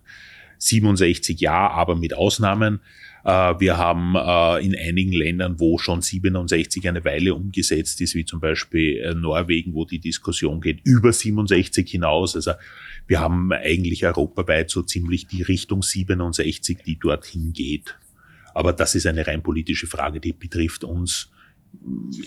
67 0.57 1.39
Jahr, 1.39 1.71
aber 1.71 1.95
mit 1.95 2.13
Ausnahmen. 2.15 2.79
Äh, 3.23 3.59
wir 3.59 3.77
haben 3.77 4.15
äh, 4.15 4.65
in 4.65 4.75
einigen 4.75 5.11
Ländern, 5.11 5.59
wo 5.59 5.77
schon 5.77 6.01
67 6.01 6.87
eine 6.87 7.03
Weile 7.03 7.33
umgesetzt 7.33 7.99
ist, 8.01 8.15
wie 8.15 8.25
zum 8.25 8.39
Beispiel 8.39 8.97
äh, 8.99 9.13
Norwegen, 9.13 9.73
wo 9.73 9.85
die 9.85 9.99
Diskussion 9.99 10.61
geht 10.61 10.79
über 10.83 11.11
67 11.11 11.89
hinaus. 11.89 12.35
Also 12.35 12.51
wir 13.07 13.19
haben 13.19 13.51
eigentlich 13.51 14.05
europaweit 14.05 14.69
so 14.69 14.83
ziemlich 14.83 15.27
die 15.27 15.41
Richtung 15.41 15.81
67, 15.81 16.79
die 16.85 16.97
dorthin 16.99 17.51
geht. 17.53 17.97
Aber 18.53 18.71
das 18.71 18.95
ist 18.95 19.05
eine 19.05 19.27
rein 19.27 19.43
politische 19.43 19.87
Frage, 19.87 20.19
die 20.19 20.31
betrifft 20.31 20.83
uns 20.83 21.29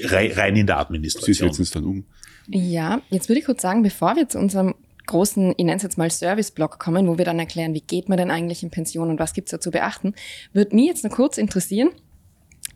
rein 0.04 0.56
in 0.56 0.66
der 0.66 0.78
Administration. 0.78 1.34
Sie 1.34 1.44
setzen 1.44 1.62
es 1.62 1.70
dann 1.70 1.84
um. 1.84 2.04
Ja, 2.48 3.00
jetzt 3.10 3.28
würde 3.28 3.40
ich 3.40 3.46
kurz 3.46 3.62
sagen, 3.62 3.82
bevor 3.82 4.16
wir 4.16 4.28
zu 4.28 4.38
unserem 4.38 4.74
großen, 5.06 5.54
ich 5.56 5.64
nenne 5.64 5.76
es 5.76 5.82
jetzt 5.82 5.98
mal 5.98 6.10
Service-Block 6.10 6.78
kommen, 6.78 7.08
wo 7.08 7.18
wir 7.18 7.24
dann 7.24 7.38
erklären, 7.38 7.74
wie 7.74 7.80
geht 7.80 8.08
man 8.08 8.18
denn 8.18 8.30
eigentlich 8.30 8.62
in 8.62 8.70
Pension 8.70 9.10
und 9.10 9.18
was 9.18 9.32
gibt 9.32 9.48
es 9.48 9.52
da 9.52 9.60
zu 9.60 9.70
beachten, 9.70 10.14
würde 10.52 10.74
mich 10.74 10.86
jetzt 10.86 11.04
noch 11.04 11.10
kurz 11.10 11.38
interessieren, 11.38 11.90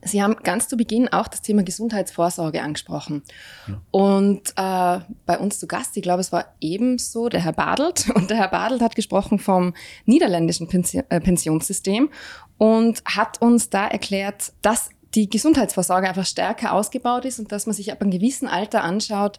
Sie 0.04 0.20
haben 0.20 0.35
ganz 0.42 0.66
zu 0.66 0.76
Beginn 0.76 1.08
auch 1.08 1.28
das 1.28 1.42
Thema 1.42 1.62
Gesundheitsvorsorge 1.62 2.61
angesprochen. 2.61 3.23
Ja. 3.68 3.80
Und 3.92 4.50
äh, 4.56 5.04
bei 5.26 5.38
uns 5.38 5.61
zu 5.61 5.68
Gast, 5.68 5.97
ich 5.97 6.02
glaube, 6.02 6.20
es 6.20 6.32
war 6.32 6.47
ebenso 6.61 7.28
der 7.28 7.40
Herr 7.40 7.52
Badelt. 7.52 8.11
Und 8.14 8.28
der 8.28 8.37
Herr 8.37 8.49
Badelt 8.49 8.82
hat 8.82 8.97
gesprochen 8.97 9.38
vom 9.38 9.75
niederländischen 10.04 10.66
Pension, 10.66 11.04
äh, 11.08 11.20
Pensionssystem 11.20 12.11
und 12.58 13.02
hat 13.04 13.40
uns 13.40 13.70
da 13.70 13.87
erklärt, 13.87 14.52
dass 14.62 14.90
die 15.14 15.28
Gesundheitsvorsorge 15.28 16.09
einfach 16.09 16.26
stärker 16.26 16.73
ausgebaut 16.73 17.25
ist 17.25 17.38
und 17.38 17.52
dass 17.52 17.66
man 17.66 17.75
sich 17.75 17.92
ab 17.92 18.00
einem 18.00 18.11
gewissen 18.11 18.49
Alter 18.49 18.83
anschaut, 18.83 19.38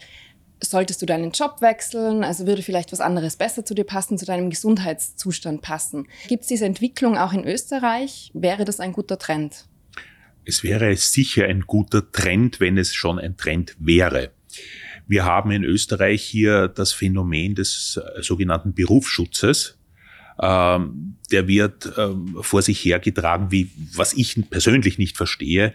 solltest 0.61 1.01
du 1.01 1.05
deinen 1.05 1.31
Job 1.31 1.61
wechseln, 1.61 2.23
also 2.23 2.47
würde 2.47 2.61
vielleicht 2.61 2.91
was 2.91 3.01
anderes 3.01 3.35
besser 3.35 3.65
zu 3.65 3.73
dir 3.73 3.83
passen, 3.83 4.17
zu 4.17 4.25
deinem 4.25 4.49
Gesundheitszustand 4.49 5.61
passen. 5.61 6.07
Gibt 6.27 6.43
es 6.43 6.47
diese 6.47 6.65
Entwicklung 6.65 7.17
auch 7.17 7.33
in 7.33 7.45
Österreich? 7.45 8.31
Wäre 8.33 8.63
das 8.63 8.79
ein 8.79 8.93
guter 8.93 9.17
Trend? 9.17 9.65
es 10.45 10.63
wäre 10.63 10.95
sicher 10.95 11.45
ein 11.45 11.61
guter 11.61 12.11
Trend, 12.11 12.59
wenn 12.59 12.77
es 12.77 12.93
schon 12.93 13.19
ein 13.19 13.37
Trend 13.37 13.75
wäre. 13.79 14.31
Wir 15.07 15.25
haben 15.25 15.51
in 15.51 15.63
Österreich 15.63 16.23
hier 16.23 16.67
das 16.67 16.93
Phänomen 16.93 17.55
des 17.55 17.97
äh, 17.97 18.21
sogenannten 18.21 18.73
Berufsschutzes. 18.73 19.77
Ähm, 20.41 21.15
der 21.31 21.47
wird 21.47 21.91
ähm, 21.97 22.37
vor 22.41 22.61
sich 22.61 22.83
hergetragen, 22.83 23.51
wie, 23.51 23.69
was 23.95 24.13
ich 24.13 24.37
persönlich 24.49 24.97
nicht 24.97 25.17
verstehe, 25.17 25.73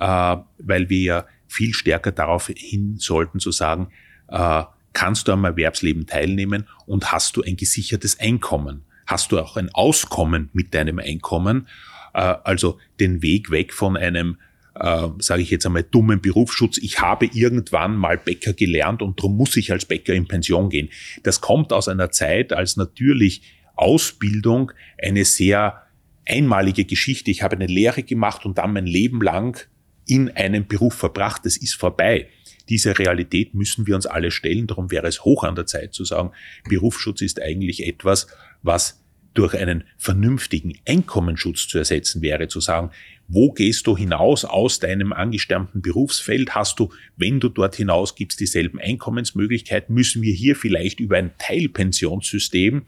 äh, 0.00 0.36
weil 0.58 0.88
wir 0.88 1.02
ja 1.02 1.26
viel 1.48 1.74
stärker 1.74 2.12
darauf 2.12 2.48
hin 2.48 2.96
sollten 2.98 3.38
zu 3.40 3.50
sagen, 3.50 3.88
äh, 4.28 4.64
kannst 4.92 5.28
du 5.28 5.32
am 5.32 5.44
Erwerbsleben 5.44 6.06
teilnehmen 6.06 6.66
und 6.86 7.12
hast 7.12 7.36
du 7.36 7.42
ein 7.42 7.56
gesichertes 7.56 8.18
Einkommen? 8.20 8.84
Hast 9.06 9.32
du 9.32 9.38
auch 9.38 9.56
ein 9.56 9.70
Auskommen 9.72 10.50
mit 10.52 10.74
deinem 10.74 10.98
Einkommen? 10.98 11.68
Äh, 12.14 12.34
also 12.44 12.78
den 13.00 13.22
Weg 13.22 13.50
weg 13.50 13.72
von 13.72 13.96
einem 13.96 14.38
äh, 14.74 15.08
sage 15.18 15.42
ich 15.42 15.50
jetzt 15.50 15.66
einmal, 15.66 15.82
dummen 15.82 16.20
Berufsschutz. 16.20 16.78
Ich 16.78 17.00
habe 17.00 17.26
irgendwann 17.26 17.96
mal 17.96 18.16
Bäcker 18.16 18.54
gelernt 18.54 19.02
und 19.02 19.18
darum 19.18 19.36
muss 19.36 19.56
ich 19.56 19.70
als 19.70 19.84
Bäcker 19.84 20.14
in 20.14 20.26
Pension 20.26 20.70
gehen. 20.70 20.88
Das 21.22 21.40
kommt 21.40 21.72
aus 21.72 21.88
einer 21.88 22.10
Zeit, 22.10 22.52
als 22.52 22.76
natürlich 22.76 23.42
Ausbildung 23.76 24.72
eine 25.02 25.24
sehr 25.24 25.82
einmalige 26.26 26.84
Geschichte. 26.84 27.30
Ich 27.30 27.42
habe 27.42 27.56
eine 27.56 27.66
Lehre 27.66 28.02
gemacht 28.02 28.44
und 28.44 28.58
dann 28.58 28.72
mein 28.72 28.86
Leben 28.86 29.20
lang 29.20 29.58
in 30.06 30.30
einem 30.30 30.66
Beruf 30.66 30.94
verbracht. 30.94 31.42
Das 31.44 31.56
ist 31.56 31.74
vorbei. 31.74 32.28
Diese 32.68 32.98
Realität 32.98 33.54
müssen 33.54 33.86
wir 33.86 33.94
uns 33.94 34.06
alle 34.06 34.30
stellen. 34.30 34.66
Darum 34.66 34.90
wäre 34.90 35.06
es 35.06 35.24
hoch 35.24 35.44
an 35.44 35.54
der 35.54 35.66
Zeit 35.66 35.94
zu 35.94 36.04
sagen, 36.04 36.32
Berufsschutz 36.68 37.20
ist 37.20 37.40
eigentlich 37.40 37.86
etwas, 37.86 38.28
was 38.62 39.02
durch 39.34 39.54
einen 39.54 39.84
vernünftigen 39.96 40.74
Einkommensschutz 40.86 41.66
zu 41.66 41.78
ersetzen 41.78 42.22
wäre, 42.22 42.48
zu 42.48 42.60
sagen, 42.60 42.90
wo 43.32 43.50
gehst 43.50 43.86
du 43.86 43.96
hinaus 43.96 44.44
aus 44.44 44.78
deinem 44.78 45.14
angestammten 45.14 45.80
Berufsfeld? 45.80 46.54
Hast 46.54 46.78
du, 46.78 46.90
wenn 47.16 47.40
du 47.40 47.48
dort 47.48 47.74
hinaus 47.74 48.14
gibst, 48.14 48.40
dieselben 48.40 48.78
Einkommensmöglichkeiten? 48.78 49.94
Müssen 49.94 50.20
wir 50.20 50.34
hier 50.34 50.54
vielleicht 50.54 51.00
über 51.00 51.16
ein 51.16 51.32
Teilpensionssystem 51.38 52.82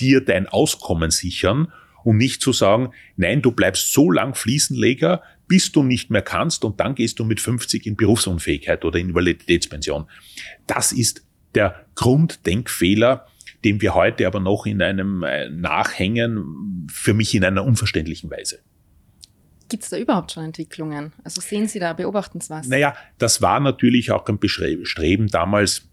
dir 0.00 0.24
dein 0.24 0.46
Auskommen 0.46 1.10
sichern 1.10 1.70
und 2.02 2.16
nicht 2.16 2.40
zu 2.40 2.54
sagen, 2.54 2.92
nein, 3.16 3.42
du 3.42 3.52
bleibst 3.52 3.92
so 3.92 4.10
lang 4.10 4.34
Fliesenleger, 4.34 5.22
bis 5.46 5.70
du 5.70 5.82
nicht 5.82 6.10
mehr 6.10 6.22
kannst 6.22 6.64
und 6.64 6.80
dann 6.80 6.94
gehst 6.94 7.18
du 7.18 7.24
mit 7.24 7.38
50 7.38 7.84
in 7.84 7.96
Berufsunfähigkeit 7.96 8.86
oder 8.86 8.98
Invaliditätspension. 8.98 10.06
Das 10.66 10.92
ist 10.92 11.26
der 11.54 11.84
Grunddenkfehler, 11.94 13.26
dem 13.66 13.82
wir 13.82 13.94
heute 13.94 14.26
aber 14.26 14.40
noch 14.40 14.64
in 14.64 14.80
einem 14.80 15.24
äh, 15.24 15.50
nachhängen, 15.50 16.86
für 16.90 17.12
mich 17.12 17.34
in 17.34 17.44
einer 17.44 17.66
unverständlichen 17.66 18.30
Weise. 18.30 18.60
Gibt 19.70 19.84
es 19.84 19.90
da 19.90 19.96
überhaupt 19.96 20.32
schon 20.32 20.44
Entwicklungen? 20.44 21.12
Also 21.24 21.40
sehen 21.40 21.68
Sie 21.68 21.78
da, 21.78 21.92
beobachten 21.92 22.40
Sie 22.40 22.50
was? 22.50 22.66
Naja, 22.66 22.94
das 23.18 23.40
war 23.40 23.60
natürlich 23.60 24.10
auch 24.10 24.26
ein 24.26 24.38
Bestreben 24.38 25.28
damals, 25.28 25.88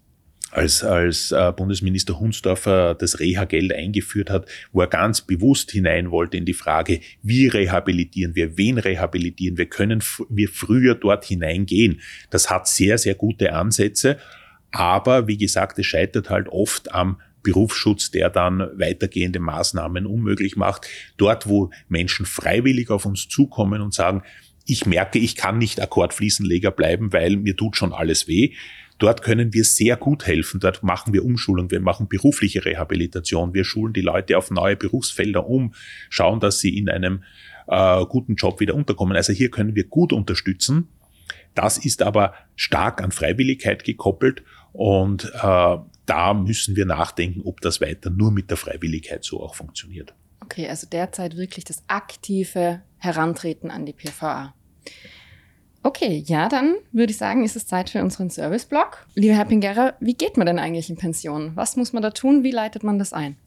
als, 0.52 0.84
als 0.84 1.32
äh, 1.32 1.54
Bundesminister 1.56 2.20
Hunsdorfer 2.20 2.96
das 2.96 3.20
Reha-Geld 3.20 3.74
eingeführt 3.74 4.30
hat, 4.30 4.48
wo 4.72 4.82
er 4.82 4.88
ganz 4.88 5.22
bewusst 5.22 5.72
hinein 5.72 6.10
wollte 6.10 6.38
in 6.38 6.46
die 6.46 6.54
Frage, 6.54 7.02
wie 7.22 7.48
rehabilitieren 7.48 8.36
wir, 8.36 8.58
wen 8.58 8.78
rehabilitieren 8.78 9.58
wir, 9.58 9.68
können 9.68 10.02
wir 10.30 10.50
früher 10.50 10.96
dort 10.96 11.26
hineingehen. 11.26 12.02
Das 12.32 12.50
hat 12.50 12.68
sehr, 12.68 12.98
sehr 12.98 13.16
gute 13.16 13.54
Ansätze. 13.54 14.18
Aber 14.72 15.28
wie 15.28 15.38
gesagt, 15.38 15.80
es 15.80 15.86
scheitert 15.86 16.30
halt 16.30 16.50
oft 16.50 16.92
am 16.94 17.22
Berufsschutz, 17.48 18.12
der 18.12 18.30
dann 18.30 18.60
weitergehende 18.77 19.39
Maßnahmen 19.39 20.06
unmöglich 20.06 20.58
macht. 20.58 20.86
Dort, 21.16 21.48
wo 21.48 21.70
Menschen 21.88 22.25
freiwillig 22.25 22.89
auf 22.89 23.06
uns 23.06 23.30
zukommen 23.30 23.82
und 23.82 23.94
sagen, 23.94 24.24
ich 24.66 24.86
merke, 24.86 25.18
ich 25.18 25.38
kann 25.38 25.58
nicht 25.58 25.80
Akkordfliesenleger 25.80 26.72
bleiben, 26.72 27.13
weil 27.13 27.38
mir 27.38 27.56
tut 27.56 27.77
schon 27.77 27.94
alles 27.94 28.27
weh. 28.27 28.54
Dort 28.98 29.22
können 29.22 29.54
wir 29.54 29.63
sehr 29.63 29.96
gut 29.96 30.27
helfen. 30.27 30.60
Dort 30.60 30.84
machen 30.84 31.13
wir 31.13 31.24
Umschulung, 31.24 31.72
wir 31.72 31.80
machen 31.80 32.10
berufliche 32.10 32.66
Rehabilitation, 32.66 33.54
wir 33.54 33.63
schulen 33.63 33.94
die 33.94 34.01
Leute 34.01 34.38
auf 34.38 34.51
neue 34.51 34.75
Berufsfelder 34.75 35.48
um, 35.48 35.74
schauen, 36.10 36.42
dass 36.42 36.60
sie 36.60 36.77
in 36.77 36.89
einem 36.89 37.24
äh, 37.68 38.06
guten 38.08 38.36
Job 38.36 38.60
wieder 38.60 38.75
unterkommen. 38.75 39.16
Also 39.16 39.32
hier 39.32 39.51
können 39.51 39.74
wir 39.74 39.86
gut 39.86 40.12
unterstützen. 40.12 40.89
Das 41.56 41.77
ist 41.77 42.01
aber 42.01 42.34
stark 42.58 43.01
an 43.01 43.12
Freiwilligkeit 43.12 43.86
gekoppelt 43.86 44.44
und 44.74 45.32
äh, 45.42 45.77
da 46.08 46.34
müssen 46.34 46.76
wir 46.76 46.86
nachdenken, 46.86 47.42
ob 47.44 47.62
das 47.62 47.80
weiter 47.80 48.10
nur 48.10 48.32
mit 48.32 48.50
der 48.50 48.58
Freiwilligkeit 48.58 49.24
so 49.24 49.42
auch 49.44 49.54
funktioniert. 49.54 50.16
Okay, 50.42 50.68
also 50.68 50.88
derzeit 50.90 51.38
wirklich 51.38 51.66
das 51.66 51.84
aktive 51.88 52.82
Herantreten 52.98 53.70
an 53.70 53.86
die 53.86 53.94
PVA. 53.94 54.54
Okay, 55.84 56.24
ja, 56.26 56.50
dann 56.50 56.76
würde 56.92 57.12
ich 57.12 57.18
sagen, 57.18 57.44
ist 57.46 57.56
es 57.56 57.68
Zeit 57.68 57.90
für 57.90 58.02
unseren 58.02 58.30
Service-Blog. 58.30 59.06
Lieber 59.16 59.36
Herr 59.36 59.46
Pingera, 59.46 59.94
wie 60.00 60.16
geht 60.16 60.36
man 60.36 60.48
denn 60.48 60.60
eigentlich 60.60 60.90
in 60.90 60.98
Pension? 60.98 61.52
Was 61.56 61.76
muss 61.76 61.94
man 61.94 62.04
da 62.04 62.12
tun? 62.12 62.44
Wie 62.44 62.52
leitet 62.52 62.84
man 62.84 63.00
das 63.00 63.14
ein? 63.14 63.38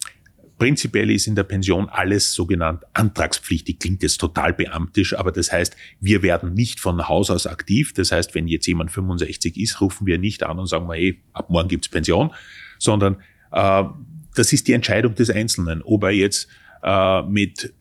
Prinzipiell 0.61 1.11
ist 1.11 1.27
in 1.27 1.35
der 1.35 1.45
Pension 1.45 1.89
alles 1.89 2.35
sogenannt 2.35 2.83
antragspflichtig. 2.93 3.79
Klingt 3.79 4.03
jetzt 4.03 4.19
total 4.19 4.53
beamtisch, 4.53 5.17
aber 5.17 5.33
das 5.33 5.51
heißt, 5.51 5.75
wir 6.01 6.23
werden 6.23 6.53
nicht 6.53 6.81
von 6.81 7.09
Haus 7.09 7.31
aus 7.31 7.47
aktiv. 7.47 7.95
Das 7.95 8.13
heißt, 8.13 8.35
wenn 8.35 8.47
jetzt 8.47 8.67
jemand 8.67 8.91
65 8.91 9.57
ist, 9.57 9.81
rufen 9.81 10.07
wir 10.07 10.19
nicht 10.19 10.43
an 10.43 10.59
und 10.59 10.67
sagen, 10.67 10.87
hey, 10.93 11.19
ab 11.33 11.49
morgen 11.49 11.69
gibt's 11.69 11.89
Pension, 11.89 12.31
sondern 12.79 13.17
äh, 13.53 13.85
das 14.35 14.53
ist 14.53 14.69
die 14.69 14.75
Entscheidung 14.75 15.15
des 15.15 15.31
Einzelnen, 15.31 15.81
ob 15.81 16.05
er 16.05 16.11
jetzt 16.11 16.47
äh, 16.83 17.23
mit 17.23 17.73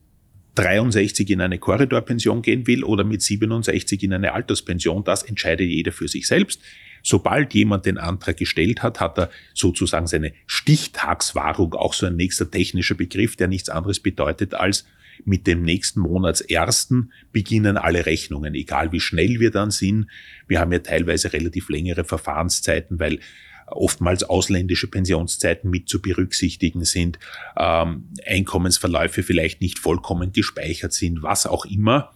63 0.56 1.30
in 1.32 1.42
eine 1.42 1.60
Korridorpension 1.60 2.42
gehen 2.42 2.66
will 2.66 2.86
oder 2.86 3.04
mit 3.04 3.22
67 3.22 4.04
in 4.04 4.14
eine 4.14 4.32
Alterspension, 4.32 5.04
das 5.04 5.24
entscheidet 5.24 5.68
jeder 5.68 5.92
für 5.92 6.08
sich 6.08 6.28
selbst. 6.28 6.62
Sobald 7.04 7.54
jemand 7.54 7.86
den 7.86 7.98
Antrag 7.98 8.38
gestellt 8.38 8.84
hat, 8.84 9.00
hat 9.00 9.18
er 9.18 9.30
sozusagen 9.54 10.08
seine 10.08 10.34
Stichtagswahrung, 10.48 11.74
auch 11.74 11.94
so 11.94 12.06
ein 12.06 12.16
nächster 12.16 12.50
technischer 12.50 12.96
Begriff, 12.96 13.36
der 13.36 13.48
nichts 13.48 13.70
anderes 13.70 14.00
bedeutet 14.00 14.54
als 14.54 14.86
mit 15.26 15.48
dem 15.48 15.64
nächsten 15.64 16.00
Monatsersten 16.00 17.12
beginnen 17.32 17.78
alle 17.78 18.06
Rechnungen, 18.06 18.56
egal 18.56 18.92
wie 18.92 19.00
schnell 19.00 19.40
wir 19.40 19.52
dann 19.52 19.72
sind. 19.72 20.08
Wir 20.48 20.60
haben 20.60 20.72
ja 20.72 20.80
teilweise 20.80 21.34
relativ 21.34 21.70
längere 21.70 22.04
Verfahrenszeiten, 22.04 23.00
weil 23.00 23.20
oftmals 23.68 24.24
ausländische 24.24 24.88
Pensionszeiten 24.88 25.70
mit 25.70 25.90
zu 25.90 26.02
berücksichtigen 26.02 26.86
sind, 26.86 27.20
ähm, 27.58 28.10
Einkommensverläufe 28.26 29.24
vielleicht 29.24 29.62
nicht 29.62 29.80
vollkommen 29.80 30.32
gespeichert 30.32 30.94
sind, 30.94 31.22
was 31.22 31.46
auch 31.46 31.66
immer. 31.66 32.12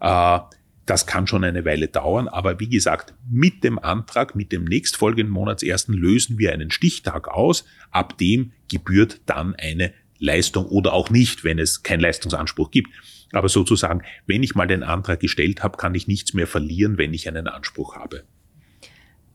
Äh, 0.00 0.38
das 0.86 1.06
kann 1.06 1.26
schon 1.26 1.44
eine 1.44 1.64
Weile 1.64 1.88
dauern, 1.88 2.28
aber 2.28 2.60
wie 2.60 2.68
gesagt, 2.68 3.14
mit 3.30 3.64
dem 3.64 3.78
Antrag, 3.78 4.34
mit 4.34 4.52
dem 4.52 4.64
nächstfolgenden 4.64 5.32
Monatsersten 5.32 5.94
lösen 5.94 6.38
wir 6.38 6.52
einen 6.52 6.70
Stichtag 6.70 7.28
aus, 7.28 7.64
ab 7.90 8.18
dem 8.18 8.52
gebührt 8.68 9.22
dann 9.26 9.54
eine 9.54 9.92
Leistung 10.18 10.66
oder 10.66 10.92
auch 10.92 11.10
nicht, 11.10 11.44
wenn 11.44 11.58
es 11.58 11.82
keinen 11.82 12.00
Leistungsanspruch 12.00 12.70
gibt. 12.70 12.90
Aber 13.32 13.48
sozusagen, 13.48 14.02
wenn 14.26 14.42
ich 14.42 14.54
mal 14.54 14.66
den 14.66 14.82
Antrag 14.82 15.20
gestellt 15.20 15.62
habe, 15.62 15.76
kann 15.76 15.94
ich 15.94 16.06
nichts 16.06 16.34
mehr 16.34 16.46
verlieren, 16.46 16.98
wenn 16.98 17.12
ich 17.14 17.28
einen 17.28 17.48
Anspruch 17.48 17.96
habe. 17.96 18.24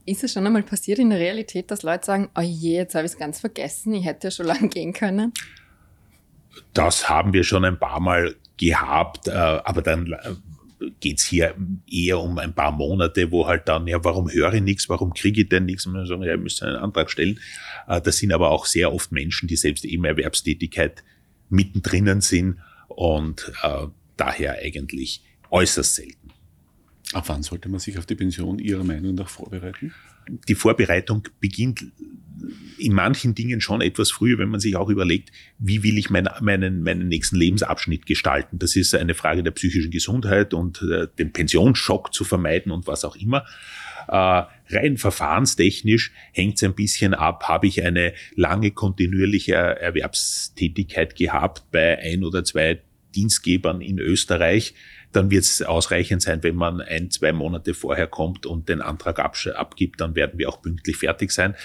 Ist 0.05 0.23
es 0.23 0.33
schon 0.33 0.45
einmal 0.45 0.63
passiert 0.63 0.99
in 0.99 1.09
der 1.09 1.19
Realität, 1.19 1.69
dass 1.69 1.83
Leute 1.83 2.05
sagen, 2.05 2.29
oh 2.35 2.41
je, 2.41 2.77
jetzt 2.77 2.95
habe 2.95 3.05
ich 3.05 3.11
es 3.11 3.17
ganz 3.17 3.39
vergessen, 3.39 3.93
ich 3.93 4.05
hätte 4.05 4.27
ja 4.27 4.31
schon 4.31 4.45
lange 4.45 4.69
gehen 4.69 4.93
können? 4.93 5.33
Das 6.73 7.09
haben 7.09 7.33
wir 7.33 7.43
schon 7.43 7.65
ein 7.65 7.77
paar 7.77 7.99
Mal 7.99 8.35
gehabt, 8.57 9.27
äh, 9.27 9.31
aber 9.31 9.81
dann 9.81 10.11
äh, 10.11 10.31
geht's 10.99 11.25
hier 11.25 11.55
eher 11.89 12.19
um 12.19 12.37
ein 12.37 12.53
paar 12.53 12.71
Monate, 12.71 13.31
wo 13.31 13.47
halt 13.47 13.67
dann, 13.67 13.87
ja, 13.87 14.03
warum 14.03 14.31
höre 14.31 14.53
ich 14.53 14.61
nichts, 14.61 14.89
warum 14.89 15.13
kriege 15.13 15.41
ich 15.41 15.49
denn 15.49 15.65
nichts? 15.65 15.85
Und 15.85 15.93
dann 15.93 16.05
sagen, 16.05 16.23
ja, 16.23 16.31
ihr 16.31 16.37
müsst 16.37 16.63
einen 16.63 16.75
Antrag 16.75 17.09
stellen. 17.09 17.39
Äh, 17.87 18.01
das 18.01 18.17
sind 18.17 18.31
aber 18.31 18.51
auch 18.51 18.65
sehr 18.65 18.93
oft 18.93 19.11
Menschen, 19.11 19.47
die 19.47 19.55
selbst 19.55 19.85
eben 19.85 20.05
Erwerbstätigkeit 20.05 21.03
mittendrin 21.49 22.21
sind 22.21 22.57
und 22.87 23.51
äh, 23.63 23.87
daher 24.17 24.59
eigentlich 24.59 25.23
äußerst 25.51 25.95
selten. 25.95 26.29
Ab 27.13 27.25
wann 27.27 27.43
sollte 27.43 27.69
man 27.69 27.79
sich 27.79 27.97
auf 27.97 28.05
die 28.05 28.15
Pension 28.15 28.59
Ihrer 28.59 28.83
Meinung 28.83 29.15
nach 29.15 29.29
vorbereiten? 29.29 29.93
Die 30.47 30.55
Vorbereitung 30.55 31.27
beginnt 31.39 31.85
in 32.77 32.93
manchen 32.93 33.35
Dingen 33.35 33.61
schon 33.61 33.81
etwas 33.81 34.11
früher, 34.11 34.37
wenn 34.37 34.49
man 34.49 34.59
sich 34.59 34.75
auch 34.75 34.89
überlegt, 34.89 35.31
wie 35.57 35.83
will 35.83 35.97
ich 35.97 36.09
mein, 36.09 36.29
meinen, 36.41 36.81
meinen 36.81 37.07
nächsten 37.07 37.35
Lebensabschnitt 37.35 38.05
gestalten. 38.05 38.57
Das 38.59 38.75
ist 38.75 38.95
eine 38.95 39.13
Frage 39.13 39.43
der 39.43 39.51
psychischen 39.51 39.91
Gesundheit 39.91 40.53
und 40.53 40.81
äh, 40.81 41.07
den 41.17 41.33
Pensionsschock 41.33 42.13
zu 42.13 42.23
vermeiden 42.23 42.71
und 42.71 42.87
was 42.87 43.03
auch 43.03 43.15
immer. 43.15 43.45
Äh, 44.07 44.43
rein 44.71 44.97
verfahrenstechnisch 44.97 46.11
hängt 46.31 46.55
es 46.55 46.63
ein 46.63 46.73
bisschen 46.73 47.13
ab, 47.13 47.43
habe 47.47 47.67
ich 47.67 47.83
eine 47.83 48.13
lange 48.35 48.71
kontinuierliche 48.71 49.55
Erwerbstätigkeit 49.55 51.15
gehabt 51.15 51.63
bei 51.71 51.99
ein 51.99 52.23
oder 52.23 52.43
zwei 52.43 52.81
Dienstgebern 53.15 53.81
in 53.81 53.99
Österreich, 53.99 54.73
dann 55.11 55.31
wird 55.31 55.43
es 55.43 55.61
ausreichend 55.61 56.21
sein, 56.21 56.43
wenn 56.43 56.55
man 56.55 56.81
ein, 56.81 57.09
zwei 57.09 57.31
Monate 57.31 57.73
vorher 57.73 58.07
kommt 58.07 58.45
und 58.45 58.69
den 58.69 58.81
Antrag 58.81 59.19
abgibt, 59.19 60.01
dann 60.01 60.15
werden 60.15 60.37
wir 60.37 60.49
auch 60.49 60.61
pünktlich 60.61 60.97
fertig 60.97 61.31
sein. 61.31 61.55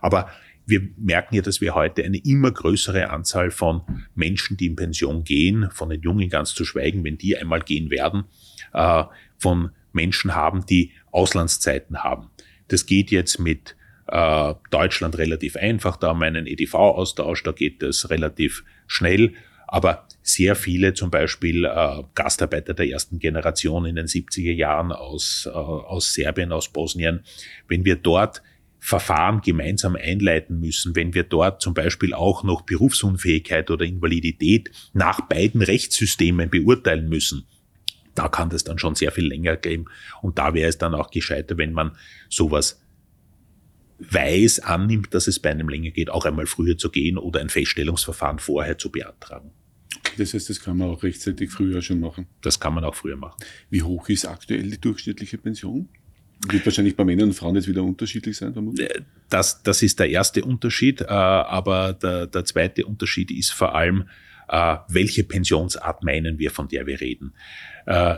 Aber 0.00 0.30
wir 0.66 0.88
merken 0.96 1.34
ja, 1.34 1.42
dass 1.42 1.60
wir 1.60 1.74
heute 1.74 2.04
eine 2.04 2.18
immer 2.18 2.52
größere 2.52 3.10
Anzahl 3.10 3.50
von 3.50 3.82
Menschen, 4.14 4.56
die 4.56 4.66
in 4.66 4.76
Pension 4.76 5.24
gehen, 5.24 5.68
von 5.72 5.90
den 5.90 6.00
Jungen 6.02 6.28
ganz 6.28 6.54
zu 6.54 6.64
schweigen, 6.64 7.02
wenn 7.04 7.18
die 7.18 7.36
einmal 7.36 7.60
gehen 7.60 7.90
werden, 7.90 8.24
äh, 8.72 9.04
von 9.38 9.70
Menschen 9.92 10.34
haben, 10.34 10.64
die 10.66 10.92
Auslandszeiten 11.10 12.04
haben. 12.04 12.30
Das 12.68 12.86
geht 12.86 13.10
jetzt 13.10 13.38
mit 13.38 13.76
äh, 14.06 14.54
Deutschland 14.70 15.18
relativ 15.18 15.56
einfach, 15.56 15.96
da 15.96 16.08
haben 16.08 16.20
wir 16.20 16.26
einen 16.26 16.46
EDV-Austausch, 16.46 17.42
da 17.42 17.52
geht 17.52 17.82
es 17.82 18.10
relativ 18.10 18.64
schnell. 18.86 19.34
Aber 19.72 20.06
sehr 20.20 20.54
viele, 20.54 20.92
zum 20.92 21.10
Beispiel 21.10 21.64
äh, 21.64 22.02
Gastarbeiter 22.14 22.74
der 22.74 22.90
ersten 22.90 23.18
Generation 23.18 23.86
in 23.86 23.96
den 23.96 24.04
70er 24.04 24.52
Jahren 24.52 24.92
aus, 24.92 25.46
äh, 25.46 25.56
aus 25.56 26.12
Serbien, 26.12 26.52
aus 26.52 26.68
Bosnien, 26.68 27.24
wenn 27.68 27.86
wir 27.86 27.96
dort 27.96 28.42
Verfahren 28.78 29.40
gemeinsam 29.40 29.96
einleiten 29.96 30.60
müssen, 30.60 30.94
wenn 30.94 31.14
wir 31.14 31.22
dort 31.22 31.62
zum 31.62 31.72
Beispiel 31.72 32.12
auch 32.12 32.44
noch 32.44 32.62
Berufsunfähigkeit 32.62 33.70
oder 33.70 33.86
Invalidität 33.86 34.70
nach 34.92 35.22
beiden 35.22 35.62
Rechtssystemen 35.62 36.50
beurteilen 36.50 37.08
müssen, 37.08 37.46
da 38.14 38.28
kann 38.28 38.50
das 38.50 38.64
dann 38.64 38.78
schon 38.78 38.94
sehr 38.94 39.10
viel 39.10 39.26
länger 39.26 39.56
gehen. 39.56 39.88
Und 40.20 40.38
da 40.38 40.52
wäre 40.52 40.68
es 40.68 40.76
dann 40.76 40.94
auch 40.94 41.10
gescheiter, 41.10 41.56
wenn 41.56 41.72
man 41.72 41.92
sowas 42.28 42.82
weiß, 44.00 44.58
annimmt, 44.58 45.14
dass 45.14 45.28
es 45.28 45.40
bei 45.40 45.50
einem 45.50 45.70
länger 45.70 45.92
geht, 45.92 46.10
auch 46.10 46.26
einmal 46.26 46.46
früher 46.46 46.76
zu 46.76 46.90
gehen 46.90 47.16
oder 47.16 47.40
ein 47.40 47.48
Feststellungsverfahren 47.48 48.38
vorher 48.38 48.76
zu 48.76 48.92
beantragen. 48.92 49.52
Das 50.18 50.34
heißt, 50.34 50.50
das 50.50 50.60
kann 50.60 50.76
man 50.76 50.88
auch 50.88 51.02
rechtzeitig 51.02 51.50
früher 51.50 51.82
schon 51.82 52.00
machen. 52.00 52.26
Das 52.40 52.60
kann 52.60 52.74
man 52.74 52.84
auch 52.84 52.94
früher 52.94 53.16
machen. 53.16 53.42
Wie 53.70 53.82
hoch 53.82 54.08
ist 54.08 54.26
aktuell 54.26 54.62
die 54.62 54.80
durchschnittliche 54.80 55.38
Pension? 55.38 55.88
Wird 56.48 56.66
wahrscheinlich 56.66 56.96
bei 56.96 57.04
Männern 57.04 57.28
und 57.28 57.34
Frauen 57.34 57.54
jetzt 57.54 57.68
wieder 57.68 57.84
unterschiedlich 57.84 58.36
sein, 58.36 58.52
vermutlich. 58.52 58.90
Äh, 58.90 59.02
das, 59.28 59.62
das 59.62 59.82
ist 59.82 60.00
der 60.00 60.10
erste 60.10 60.44
Unterschied, 60.44 61.00
äh, 61.00 61.04
aber 61.06 61.92
der, 61.92 62.26
der 62.26 62.44
zweite 62.44 62.84
Unterschied 62.84 63.30
ist 63.30 63.52
vor 63.52 63.74
allem, 63.74 64.04
äh, 64.52 64.76
welche 64.88 65.24
Pensionsart 65.24 66.04
meinen 66.04 66.38
wir, 66.38 66.50
von 66.50 66.68
der 66.68 66.86
wir 66.86 67.00
reden. 67.00 67.32
Äh, 67.86 68.16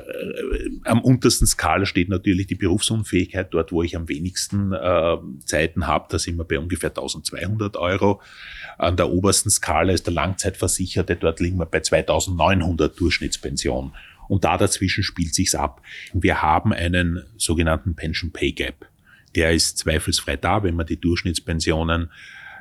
am 0.82 1.00
untersten 1.00 1.46
Skala 1.46 1.86
steht 1.86 2.08
natürlich 2.08 2.48
die 2.48 2.56
Berufsunfähigkeit, 2.56 3.54
dort 3.54 3.70
wo 3.70 3.84
ich 3.84 3.96
am 3.96 4.08
wenigsten 4.08 4.72
äh, 4.72 5.16
Zeiten 5.44 5.86
habe, 5.86 6.06
da 6.10 6.18
sind 6.18 6.36
wir 6.36 6.44
bei 6.44 6.58
ungefähr 6.58 6.90
1200 6.90 7.76
Euro. 7.76 8.20
An 8.78 8.96
der 8.96 9.10
obersten 9.10 9.48
Skala 9.48 9.92
ist 9.92 10.06
der 10.06 10.14
Langzeitversicherte, 10.14 11.14
dort 11.14 11.38
liegen 11.38 11.58
wir 11.58 11.66
bei 11.66 11.80
2900 11.80 12.98
Durchschnittspension. 12.98 13.94
Und 14.26 14.42
da 14.42 14.58
dazwischen 14.58 15.04
spielt 15.04 15.34
sich's 15.34 15.54
ab. 15.54 15.82
Wir 16.12 16.42
haben 16.42 16.72
einen 16.72 17.22
sogenannten 17.36 17.94
Pension 17.94 18.32
Pay 18.32 18.52
Gap. 18.52 18.86
Der 19.36 19.52
ist 19.52 19.78
zweifelsfrei 19.78 20.36
da, 20.36 20.64
wenn 20.64 20.74
man 20.74 20.86
die 20.86 21.00
Durchschnittspensionen 21.00 22.10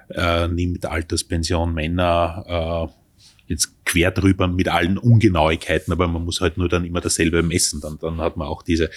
äh, 0.10 0.48
nimmt, 0.48 0.86
Alterspension, 0.86 1.74
Männer, 1.74 2.92
äh, 2.92 3.03
jetzt 3.48 3.86
quer 3.86 4.12
drüber 4.12 4.48
mit 4.48 4.70
allen 4.70 4.98
Ungenauigkeiten, 4.98 5.92
aber 5.92 6.08
man 6.08 6.24
muss 6.24 6.42
halt 6.42 6.58
nur 6.58 6.70
dann 6.70 6.86
immer 6.86 7.02
dasselbe 7.02 7.44
messen. 7.44 7.82
Dann, 7.82 7.98
dann 8.00 8.18
hat 8.18 8.38
man 8.38 8.48
auch 8.48 8.64
diese 8.64 8.90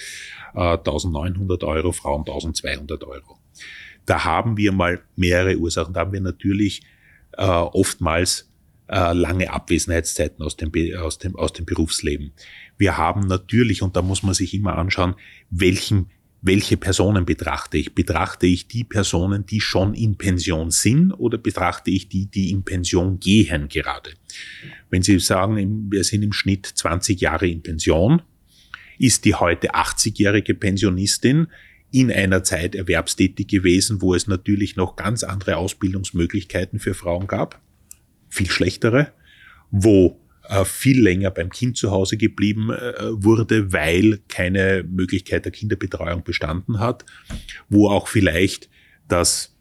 äh, 0.55 0.77
1900 0.77 1.63
Euro, 1.63 1.91
Frauen 1.91 2.21
1200 2.21 3.03
Euro. 3.03 3.39
Da 4.05 4.23
haben 4.23 4.57
wir 4.57 4.71
mal 4.71 5.01
mehrere 5.15 5.57
Ursachen. 5.57 5.93
Da 5.93 6.01
haben 6.01 6.13
wir 6.13 6.21
natürlich 6.21 6.83
äh, 7.33 7.43
oftmals 7.45 8.49
äh, 8.87 9.13
lange 9.13 9.51
Abwesenheitszeiten 9.51 10.43
aus 10.43 10.55
dem, 10.55 10.71
aus, 10.97 11.17
dem, 11.17 11.35
aus 11.35 11.53
dem 11.53 11.65
Berufsleben. 11.65 12.31
Wir 12.77 12.97
haben 12.97 13.27
natürlich, 13.27 13.81
und 13.81 13.95
da 13.95 14.01
muss 14.01 14.23
man 14.23 14.33
sich 14.33 14.53
immer 14.53 14.77
anschauen, 14.77 15.15
welchen 15.49 16.09
welche 16.41 16.77
Personen 16.77 17.25
betrachte 17.25 17.77
ich? 17.77 17.95
Betrachte 17.95 18.45
ich 18.45 18.67
die 18.67 18.83
Personen, 18.83 19.45
die 19.45 19.59
schon 19.59 19.93
in 19.93 20.17
Pension 20.17 20.71
sind 20.71 21.11
oder 21.11 21.37
betrachte 21.37 21.91
ich 21.91 22.09
die, 22.09 22.27
die 22.27 22.51
in 22.51 22.63
Pension 22.63 23.19
gehen 23.19 23.67
gerade? 23.67 24.11
Wenn 24.89 25.01
Sie 25.01 25.19
sagen, 25.19 25.91
wir 25.91 26.03
sind 26.03 26.23
im 26.23 26.33
Schnitt 26.33 26.65
20 26.65 27.19
Jahre 27.19 27.47
in 27.47 27.63
Pension, 27.63 28.21
ist 28.99 29.25
die 29.25 29.35
heute 29.35 29.73
80-jährige 29.73 30.53
Pensionistin 30.53 31.47
in 31.91 32.11
einer 32.11 32.43
Zeit 32.43 32.75
erwerbstätig 32.75 33.47
gewesen, 33.47 34.01
wo 34.01 34.13
es 34.13 34.27
natürlich 34.27 34.75
noch 34.75 34.95
ganz 34.95 35.23
andere 35.23 35.57
Ausbildungsmöglichkeiten 35.57 36.79
für 36.79 36.93
Frauen 36.93 37.27
gab, 37.27 37.61
viel 38.29 38.49
schlechtere, 38.49 39.13
wo 39.71 40.19
viel 40.65 41.01
länger 41.01 41.31
beim 41.31 41.49
Kind 41.49 41.77
zu 41.77 41.91
Hause 41.91 42.17
geblieben 42.17 42.71
äh, 42.71 42.93
wurde, 43.11 43.73
weil 43.73 44.19
keine 44.27 44.83
Möglichkeit 44.87 45.45
der 45.45 45.51
Kinderbetreuung 45.51 46.23
bestanden 46.23 46.79
hat, 46.79 47.05
wo 47.69 47.89
auch 47.89 48.07
vielleicht 48.07 48.69
das 49.07 49.57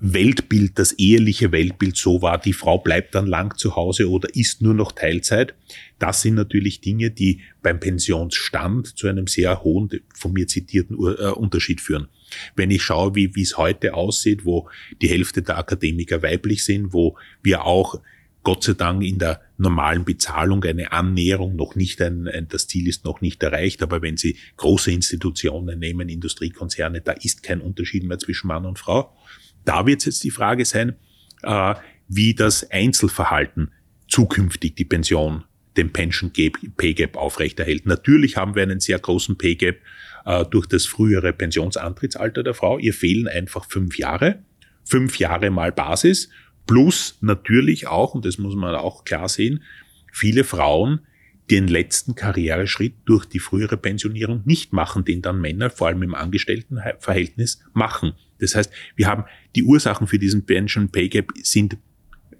Weltbild, 0.00 0.78
das 0.78 0.92
eheliche 0.92 1.52
Weltbild 1.52 1.96
so 1.96 2.22
war, 2.22 2.38
die 2.38 2.54
Frau 2.54 2.78
bleibt 2.78 3.14
dann 3.14 3.26
lang 3.26 3.56
zu 3.58 3.76
Hause 3.76 4.08
oder 4.08 4.34
ist 4.34 4.62
nur 4.62 4.72
noch 4.72 4.92
Teilzeit. 4.92 5.54
Das 5.98 6.22
sind 6.22 6.36
natürlich 6.36 6.80
Dinge, 6.80 7.10
die 7.10 7.40
beim 7.62 7.78
Pensionsstand 7.78 8.98
zu 8.98 9.08
einem 9.08 9.26
sehr 9.26 9.62
hohen, 9.62 9.90
von 10.14 10.32
mir 10.32 10.46
zitierten 10.46 10.96
äh, 10.96 11.32
Unterschied 11.32 11.82
führen. 11.82 12.08
Wenn 12.56 12.70
ich 12.70 12.82
schaue, 12.82 13.14
wie, 13.14 13.34
wie 13.34 13.42
es 13.42 13.58
heute 13.58 13.92
aussieht, 13.92 14.46
wo 14.46 14.70
die 15.02 15.08
Hälfte 15.08 15.42
der 15.42 15.58
Akademiker 15.58 16.22
weiblich 16.22 16.64
sind, 16.64 16.94
wo 16.94 17.18
wir 17.42 17.66
auch 17.66 18.00
Gott 18.42 18.64
sei 18.64 18.72
Dank 18.72 19.02
in 19.02 19.18
der 19.18 19.42
normalen 19.60 20.04
Bezahlung 20.04 20.64
eine 20.64 20.92
Annäherung 20.92 21.54
noch 21.54 21.76
nicht 21.76 22.00
ein, 22.00 22.26
ein, 22.26 22.48
das 22.48 22.66
Ziel 22.66 22.88
ist 22.88 23.04
noch 23.04 23.20
nicht 23.20 23.42
erreicht, 23.42 23.82
aber 23.82 24.02
wenn 24.02 24.16
Sie 24.16 24.36
große 24.56 24.90
Institutionen 24.90 25.78
nehmen, 25.78 26.08
Industriekonzerne, 26.08 27.00
da 27.02 27.12
ist 27.12 27.42
kein 27.42 27.60
Unterschied 27.60 28.04
mehr 28.04 28.18
zwischen 28.18 28.48
Mann 28.48 28.66
und 28.66 28.78
Frau. 28.78 29.14
Da 29.64 29.86
wird 29.86 30.04
jetzt 30.06 30.24
die 30.24 30.30
Frage 30.30 30.64
sein, 30.64 30.96
äh, 31.42 31.74
wie 32.08 32.34
das 32.34 32.70
Einzelverhalten 32.70 33.70
zukünftig 34.08 34.74
die 34.74 34.84
Pension, 34.84 35.44
den 35.76 35.92
Pension 35.92 36.32
Pay 36.32 36.94
Gap 36.94 37.16
aufrechterhält. 37.16 37.86
Natürlich 37.86 38.36
haben 38.36 38.54
wir 38.54 38.62
einen 38.62 38.80
sehr 38.80 38.98
großen 38.98 39.38
Pay 39.38 39.54
Gap 39.54 39.78
äh, 40.24 40.44
durch 40.46 40.66
das 40.66 40.86
frühere 40.86 41.32
Pensionsantrittsalter 41.32 42.42
der 42.42 42.54
Frau. 42.54 42.78
Ihr 42.78 42.94
fehlen 42.94 43.28
einfach 43.28 43.66
fünf 43.68 43.98
Jahre. 43.98 44.42
Fünf 44.84 45.18
Jahre 45.18 45.50
mal 45.50 45.70
Basis 45.70 46.30
Plus 46.70 47.18
natürlich 47.20 47.88
auch, 47.88 48.14
und 48.14 48.24
das 48.24 48.38
muss 48.38 48.54
man 48.54 48.76
auch 48.76 49.02
klar 49.02 49.28
sehen, 49.28 49.64
viele 50.12 50.44
Frauen 50.44 51.00
den 51.50 51.66
letzten 51.66 52.14
Karriereschritt 52.14 52.94
durch 53.06 53.26
die 53.26 53.40
frühere 53.40 53.76
Pensionierung 53.76 54.42
nicht 54.44 54.72
machen, 54.72 55.04
den 55.04 55.20
dann 55.20 55.40
Männer, 55.40 55.70
vor 55.70 55.88
allem 55.88 56.04
im 56.04 56.14
Angestelltenverhältnis, 56.14 57.60
machen. 57.72 58.12
Das 58.38 58.54
heißt, 58.54 58.72
wir 58.94 59.08
haben 59.08 59.24
die 59.56 59.64
Ursachen 59.64 60.06
für 60.06 60.20
diesen 60.20 60.46
Pension 60.46 60.90
Pay 60.90 61.08
Gap 61.08 61.32
sind 61.42 61.76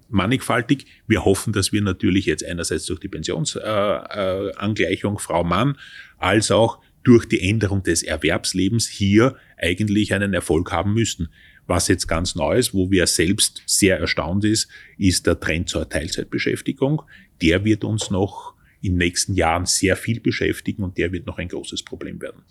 mannigfaltig. 0.07 0.85
Wir 1.07 1.25
hoffen, 1.25 1.51
dass 1.51 1.73
wir 1.73 1.81
natürlich 1.81 2.25
jetzt 2.25 2.45
einerseits 2.45 2.85
durch 2.85 3.01
die 3.01 3.09
Pensionsangleichung 3.09 5.13
äh, 5.13 5.17
äh, 5.17 5.19
Frau-Mann 5.19 5.77
als 6.19 6.51
auch 6.51 6.79
durch 7.03 7.25
die 7.25 7.41
Änderung 7.41 7.83
des 7.83 8.01
Erwerbslebens 8.01 8.87
hier 8.87 9.35
eigentlich 9.57 10.13
einen 10.13 10.33
Erfolg 10.33 10.71
haben 10.71 10.93
müssten. 10.93 11.27
Was 11.71 11.87
jetzt 11.87 12.05
ganz 12.09 12.35
neu 12.35 12.57
ist, 12.57 12.73
wo 12.73 12.91
wir 12.91 13.07
selbst 13.07 13.63
sehr 13.65 13.97
erstaunt 13.97 14.43
ist, 14.43 14.67
ist 14.97 15.25
der 15.25 15.39
Trend 15.39 15.69
zur 15.69 15.87
Teilzeitbeschäftigung. 15.87 17.01
Der 17.41 17.63
wird 17.63 17.85
uns 17.85 18.11
noch 18.11 18.55
in 18.81 18.91
den 18.91 18.97
nächsten 18.97 19.35
Jahren 19.35 19.65
sehr 19.65 19.95
viel 19.95 20.19
beschäftigen 20.19 20.83
und 20.83 20.97
der 20.97 21.13
wird 21.13 21.27
noch 21.27 21.37
ein 21.37 21.47
großes 21.47 21.83
Problem 21.83 22.21
werden. 22.21 22.43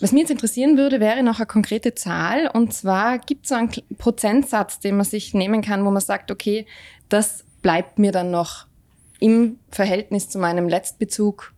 Was 0.00 0.12
mich 0.12 0.22
jetzt 0.22 0.30
interessieren 0.30 0.78
würde, 0.78 0.98
wäre 0.98 1.22
noch 1.22 1.40
eine 1.40 1.46
konkrete 1.46 1.94
Zahl. 1.94 2.48
Und 2.54 2.72
zwar 2.72 3.18
gibt 3.18 3.44
es 3.44 3.50
so 3.50 3.54
einen 3.54 3.68
Prozentsatz, 3.98 4.80
den 4.80 4.96
man 4.96 5.04
sich 5.04 5.34
nehmen 5.34 5.60
kann, 5.60 5.84
wo 5.84 5.90
man 5.90 6.00
sagt, 6.00 6.30
okay, 6.30 6.64
das 7.10 7.44
bleibt 7.60 7.98
mir 7.98 8.12
dann 8.12 8.30
noch 8.30 8.66
im 9.20 9.58
Verhältnis 9.68 10.30
zu 10.30 10.38
meinem 10.38 10.70
Letztbezug. 10.70 11.52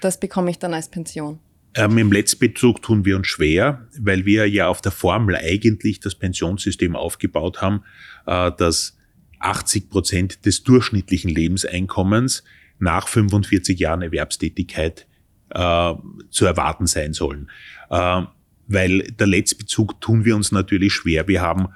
Das 0.00 0.20
bekomme 0.20 0.52
ich 0.52 0.60
dann 0.60 0.74
als 0.74 0.90
Pension. 0.90 1.40
Ähm, 1.76 1.98
Im 1.98 2.10
Letztbezug 2.10 2.80
tun 2.80 3.04
wir 3.04 3.16
uns 3.16 3.26
schwer, 3.26 3.86
weil 4.00 4.24
wir 4.24 4.48
ja 4.48 4.68
auf 4.68 4.80
der 4.80 4.92
Formel 4.92 5.36
eigentlich 5.36 6.00
das 6.00 6.14
Pensionssystem 6.14 6.96
aufgebaut 6.96 7.60
haben, 7.60 7.82
äh, 8.26 8.50
dass 8.56 8.96
80 9.40 9.90
Prozent 9.90 10.46
des 10.46 10.62
durchschnittlichen 10.62 11.30
Lebenseinkommens 11.30 12.44
nach 12.78 13.08
45 13.08 13.78
Jahren 13.78 14.00
Erwerbstätigkeit 14.00 15.06
äh, 15.50 15.94
zu 16.30 16.46
erwarten 16.46 16.86
sein 16.86 17.12
sollen. 17.12 17.50
Äh, 17.90 18.22
weil 18.68 19.02
der 19.12 19.26
Letztbezug 19.26 20.00
tun 20.00 20.24
wir 20.24 20.34
uns 20.34 20.52
natürlich 20.52 20.94
schwer. 20.94 21.28
Wir 21.28 21.42
haben 21.42 21.68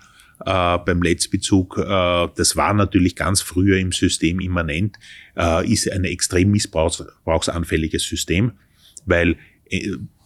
äh, 0.46 0.78
beim 0.78 1.02
Letztbezug, 1.02 1.76
äh, 1.76 2.28
das 2.34 2.56
war 2.56 2.72
natürlich 2.72 3.16
ganz 3.16 3.42
früher 3.42 3.76
im 3.76 3.92
System 3.92 4.40
immanent, 4.40 4.98
äh, 5.36 5.70
ist 5.70 5.90
ein 5.92 6.04
extrem 6.04 6.50
missbrauchsanfälliges 6.52 8.04
System, 8.04 8.52
weil 9.04 9.36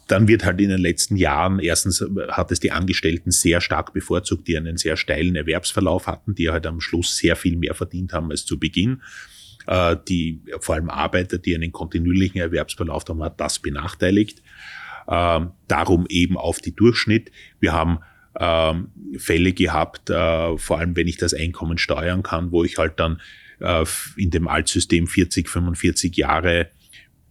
dann 0.07 0.29
wird 0.29 0.45
halt 0.45 0.61
in 0.61 0.69
den 0.69 0.81
letzten 0.81 1.17
Jahren, 1.17 1.59
erstens 1.59 2.05
hat 2.29 2.51
es 2.51 2.61
die 2.61 2.73
Angestellten 2.73 3.31
sehr 3.31 3.61
stark 3.61 3.95
bevorzugt, 3.95 4.47
die 4.49 4.57
einen 4.57 4.77
sehr 4.77 4.97
steilen 4.97 5.35
Erwerbsverlauf 5.37 6.07
hatten, 6.07 6.35
die 6.35 6.51
halt 6.51 6.67
am 6.67 6.81
Schluss 6.81 7.17
sehr 7.17 7.37
viel 7.37 7.57
mehr 7.57 7.75
verdient 7.75 8.13
haben 8.13 8.31
als 8.31 8.45
zu 8.45 8.59
Beginn. 8.59 9.03
Äh, 9.67 9.97
die, 10.09 10.43
vor 10.61 10.75
allem 10.75 10.91
Arbeiter, 10.91 11.39
die 11.39 11.55
einen 11.55 11.73
kontinuierlichen 11.73 12.41
Erwerbsverlauf 12.41 13.05
haben, 13.09 13.23
hat 13.23 13.41
das 13.41 13.61
benachteiligt. 13.61 14.43
Ähm, 15.09 15.53
darum 15.69 16.07
eben 16.09 16.37
auf 16.37 16.61
die 16.61 16.75
Durchschnitt. 16.75 17.31
Wir 17.61 17.73
haben 17.73 17.99
ähm, 18.39 18.89
Fälle 19.17 19.53
gehabt, 19.53 20.11
äh, 20.11 20.59
vor 20.59 20.79
allem 20.79 20.97
wenn 20.97 21.09
ich 21.09 21.17
das 21.17 21.35
Einkommen 21.35 21.79
steuern 21.79 22.23
kann, 22.23 22.53
wo 22.53 22.65
ich 22.65 22.79
halt 22.79 22.99
dann 23.01 23.21
in 24.17 24.31
dem 24.31 24.49
Altsystem 24.49 25.07
40, 25.07 25.49
45 25.49 26.17
Jahre 26.17 26.71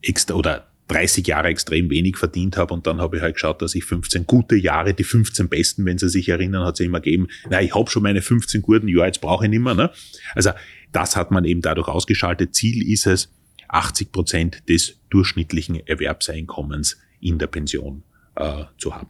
extra 0.02 0.36
oder 0.36 0.73
30 0.94 1.26
Jahre 1.26 1.48
extrem 1.48 1.90
wenig 1.90 2.18
verdient 2.18 2.56
habe 2.56 2.74
und 2.74 2.86
dann 2.86 3.02
habe 3.02 3.18
ich 3.18 3.24
halt 3.24 3.36
geschaut, 3.36 3.62
dass 3.62 3.74
ich 3.74 3.84
15 3.84 4.28
gute 4.28 4.56
Jahre, 4.56 4.94
die 4.94 5.04
15 5.04 5.50
besten, 5.50 5.86
wenn 5.86 5.98
Sie 5.98 6.08
sich 6.08 6.30
erinnern, 6.30 6.66
hat 6.66 6.76
es 6.76 6.80
immer 6.82 7.02
gegeben, 7.02 7.28
na, 7.50 7.62
ich 7.62 7.74
habe 7.74 7.90
schon 7.90 8.04
meine 8.04 8.22
15 8.22 8.62
guten 8.62 8.88
Jahre, 8.88 9.08
jetzt 9.08 9.22
brauche 9.22 9.46
ich 9.46 9.50
nicht 9.50 9.62
mehr. 9.62 9.74
Ne? 9.74 9.92
Also 10.36 10.52
das 10.92 11.16
hat 11.16 11.32
man 11.32 11.46
eben 11.46 11.62
dadurch 11.62 11.88
ausgeschaltet. 11.88 12.54
Ziel 12.54 12.88
ist 12.92 13.08
es, 13.08 13.32
80 13.70 14.12
Prozent 14.12 14.70
des 14.70 15.00
durchschnittlichen 15.10 15.76
Erwerbseinkommens 15.88 17.00
in 17.20 17.40
der 17.40 17.48
Pension 17.48 18.04
äh, 18.36 18.66
zu 18.78 18.96
haben. 18.96 19.10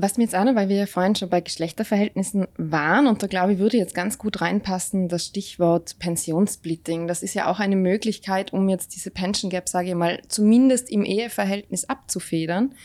Was 0.00 0.16
mir 0.16 0.22
jetzt 0.24 0.36
auch 0.36 0.44
noch, 0.44 0.54
weil 0.54 0.68
wir 0.68 0.76
ja 0.76 0.86
vorhin 0.86 1.16
schon 1.16 1.28
bei 1.28 1.40
Geschlechterverhältnissen 1.40 2.46
waren, 2.56 3.08
und 3.08 3.20
da 3.20 3.26
glaube 3.26 3.54
ich, 3.54 3.58
würde 3.58 3.78
jetzt 3.78 3.96
ganz 3.96 4.16
gut 4.16 4.40
reinpassen, 4.40 5.08
das 5.08 5.26
Stichwort 5.26 5.98
Pensionssplitting. 5.98 7.08
Das 7.08 7.24
ist 7.24 7.34
ja 7.34 7.50
auch 7.50 7.58
eine 7.58 7.74
Möglichkeit, 7.74 8.52
um 8.52 8.68
jetzt 8.68 8.94
diese 8.94 9.10
Pension 9.10 9.50
Gap, 9.50 9.68
sage 9.68 9.88
ich 9.88 9.94
mal, 9.96 10.20
zumindest 10.28 10.88
im 10.88 11.04
Eheverhältnis 11.04 11.84
abzufedern. 11.86 12.76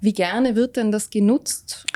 Wie 0.00 0.12
gerne 0.12 0.56
wird 0.56 0.76
denn 0.76 0.90
das 0.90 1.10
genutzt? 1.10 1.86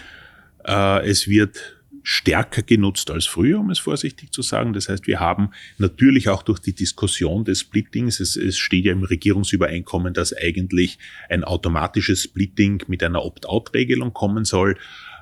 Äh, 0.65 1.11
es 1.11 1.27
wird 1.27 1.82
stärker 2.03 2.63
genutzt 2.63 3.11
als 3.11 3.27
früher, 3.27 3.61
um 3.61 3.71
es 3.71 3.79
vorsichtig 3.79 4.33
zu 4.33 4.43
sagen. 4.43 4.73
Das 4.73 4.89
heißt, 4.89 5.07
wir 5.07 5.21
haben 5.21 5.51
natürlich 5.79 6.29
auch 6.29 6.43
durch 6.43 6.59
die 6.59 6.75
Diskussion 6.75 7.45
des 7.45 7.61
Splittings, 7.61 8.21
es, 8.21 8.37
es 8.37 8.59
steht 8.59 8.85
ja 8.85 8.93
im 8.93 9.05
Regierungsübereinkommen, 9.05 10.15
dass 10.15 10.37
eigentlich 10.37 10.99
ein 11.29 11.45
automatisches 11.45 12.23
Splitting 12.25 12.83
mit 12.89 13.03
einer 13.03 13.25
Opt-out-Regelung 13.25 14.13
kommen 14.13 14.45
soll. 14.45 14.77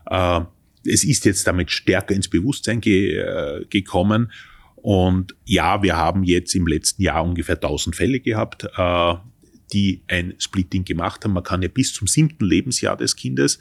Äh, 0.06 0.40
es 0.86 1.04
ist 1.04 1.24
jetzt 1.26 1.46
damit 1.46 1.70
stärker 1.70 2.14
ins 2.14 2.28
Bewusstsein 2.28 2.80
ge, 2.80 3.18
äh, 3.18 3.64
gekommen 3.68 4.32
Und 4.76 5.36
ja, 5.44 5.82
wir 5.82 5.96
haben 5.96 6.24
jetzt 6.24 6.54
im 6.54 6.66
letzten 6.66 7.02
Jahr 7.02 7.22
ungefähr 7.22 7.56
1000 7.56 7.94
Fälle 7.94 8.20
gehabt, 8.20 8.66
äh, 8.76 9.14
die 9.74 10.02
ein 10.08 10.34
Splitting 10.38 10.84
gemacht 10.84 11.24
haben. 11.24 11.34
Man 11.34 11.42
kann 11.42 11.60
ja 11.60 11.68
bis 11.68 11.92
zum 11.92 12.06
siebten 12.06 12.44
Lebensjahr 12.44 12.96
des 12.96 13.14
Kindes 13.14 13.58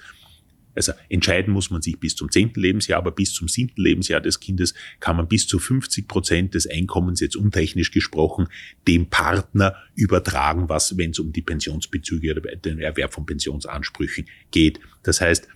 also 0.75 0.93
entscheiden 1.09 1.53
muss 1.53 1.71
man 1.71 1.81
sich 1.81 1.99
bis 1.99 2.15
zum 2.15 2.31
zehnten 2.31 2.59
Lebensjahr, 2.59 2.99
aber 2.99 3.11
bis 3.11 3.33
zum 3.33 3.47
siebten 3.47 3.81
Lebensjahr 3.81 4.21
des 4.21 4.39
Kindes 4.39 4.73
kann 4.99 5.17
man 5.17 5.27
bis 5.27 5.47
zu 5.47 5.59
50 5.59 6.07
Prozent 6.07 6.53
des 6.53 6.67
Einkommens, 6.67 7.19
jetzt 7.19 7.35
untechnisch 7.35 7.91
gesprochen, 7.91 8.47
dem 8.87 9.09
Partner 9.09 9.75
übertragen, 9.95 10.69
was, 10.69 10.97
wenn 10.97 11.11
es 11.11 11.19
um 11.19 11.33
die 11.33 11.41
Pensionsbezüge 11.41 12.31
oder 12.31 12.55
den 12.55 12.79
Erwerb 12.79 13.13
von 13.13 13.25
Pensionsansprüchen 13.25 14.27
geht. 14.51 14.79
Das 15.03 15.21
heißt, 15.21 15.47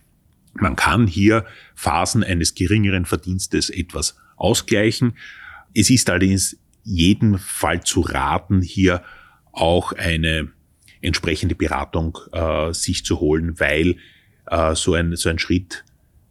man 0.55 0.75
kann 0.75 1.07
hier 1.07 1.45
Phasen 1.75 2.23
eines 2.23 2.53
geringeren 2.55 3.05
Verdienstes 3.05 3.69
etwas 3.69 4.17
ausgleichen. 4.35 5.13
Es 5.73 5.89
ist 5.89 6.09
allerdings 6.09 6.57
jeden 6.83 7.39
Fall 7.39 7.83
zu 7.83 8.01
raten, 8.01 8.61
hier 8.61 9.03
auch 9.51 9.93
eine 9.93 10.51
entsprechende 11.01 11.55
Beratung 11.55 12.17
äh, 12.31 12.73
sich 12.73 13.05
zu 13.05 13.19
holen, 13.19 13.59
weil 13.59 13.97
so, 14.75 14.93
ein, 14.93 15.15
so 15.15 15.29
ein 15.29 15.39
Schritt 15.39 15.83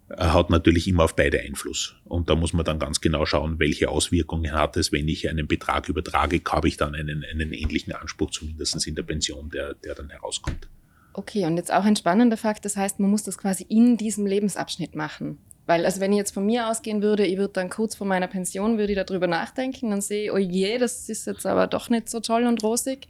äh, 0.09 0.17
hat 0.17 0.51
natürlich 0.51 0.89
immer 0.89 1.05
auf 1.05 1.17
beide 1.17 1.41
Einfluss. 1.41 1.97
Und 2.05 2.29
da 2.31 2.35
muss 2.35 2.53
man 2.53 2.65
dann 2.65 2.79
ganz 2.79 3.01
genau 3.01 3.27
schauen, 3.27 3.59
welche 3.59 3.89
Auswirkungen 3.89 4.53
hat 4.53 4.77
es, 4.77 4.93
wenn 4.93 5.09
ich 5.09 5.29
einen 5.29 5.47
Betrag 5.47 5.89
übertrage, 5.89 6.41
habe 6.51 6.69
ich 6.69 6.77
dann 6.77 6.95
einen, 6.95 7.25
einen 7.25 7.53
ähnlichen 7.53 7.93
Anspruch, 7.93 8.31
zumindest 8.31 8.87
in 8.87 8.95
der 8.95 9.03
Pension, 9.03 9.51
der, 9.51 9.75
der 9.75 9.95
dann 9.95 10.11
herauskommt. 10.11 10.69
Okay, 11.15 11.45
und 11.45 11.57
jetzt 11.57 11.73
auch 11.73 11.85
ein 11.85 11.97
spannender 11.97 12.37
Fakt, 12.39 12.65
das 12.65 12.77
heißt, 12.77 12.99
man 12.99 13.11
muss 13.11 13.23
das 13.23 13.37
quasi 13.37 13.67
in 13.69 13.99
diesem 13.99 14.25
Lebensabschnitt 14.25 14.95
machen. 14.95 15.39
Weil, 15.67 15.85
also 15.85 16.01
wenn 16.01 16.13
ich 16.13 16.19
jetzt 16.19 16.35
von 16.35 16.45
mir 16.45 16.69
ausgehen 16.69 17.03
würde, 17.03 17.25
ich 17.25 17.37
würde 17.37 17.53
dann 17.53 17.71
kurz 17.71 17.95
vor 17.95 18.07
meiner 18.07 18.27
Pension, 18.27 18.79
würde 18.79 18.93
ich 18.93 18.99
darüber 18.99 19.27
nachdenken, 19.27 19.91
dann 19.91 20.01
sehe 20.01 20.33
oh 20.33 20.39
je, 20.39 20.79
das 20.79 21.09
ist 21.09 21.27
jetzt 21.27 21.47
aber 21.47 21.67
doch 21.67 21.89
nicht 21.89 22.09
so 22.09 22.21
toll 22.21 22.45
und 22.45 22.63
rosig. 22.63 23.09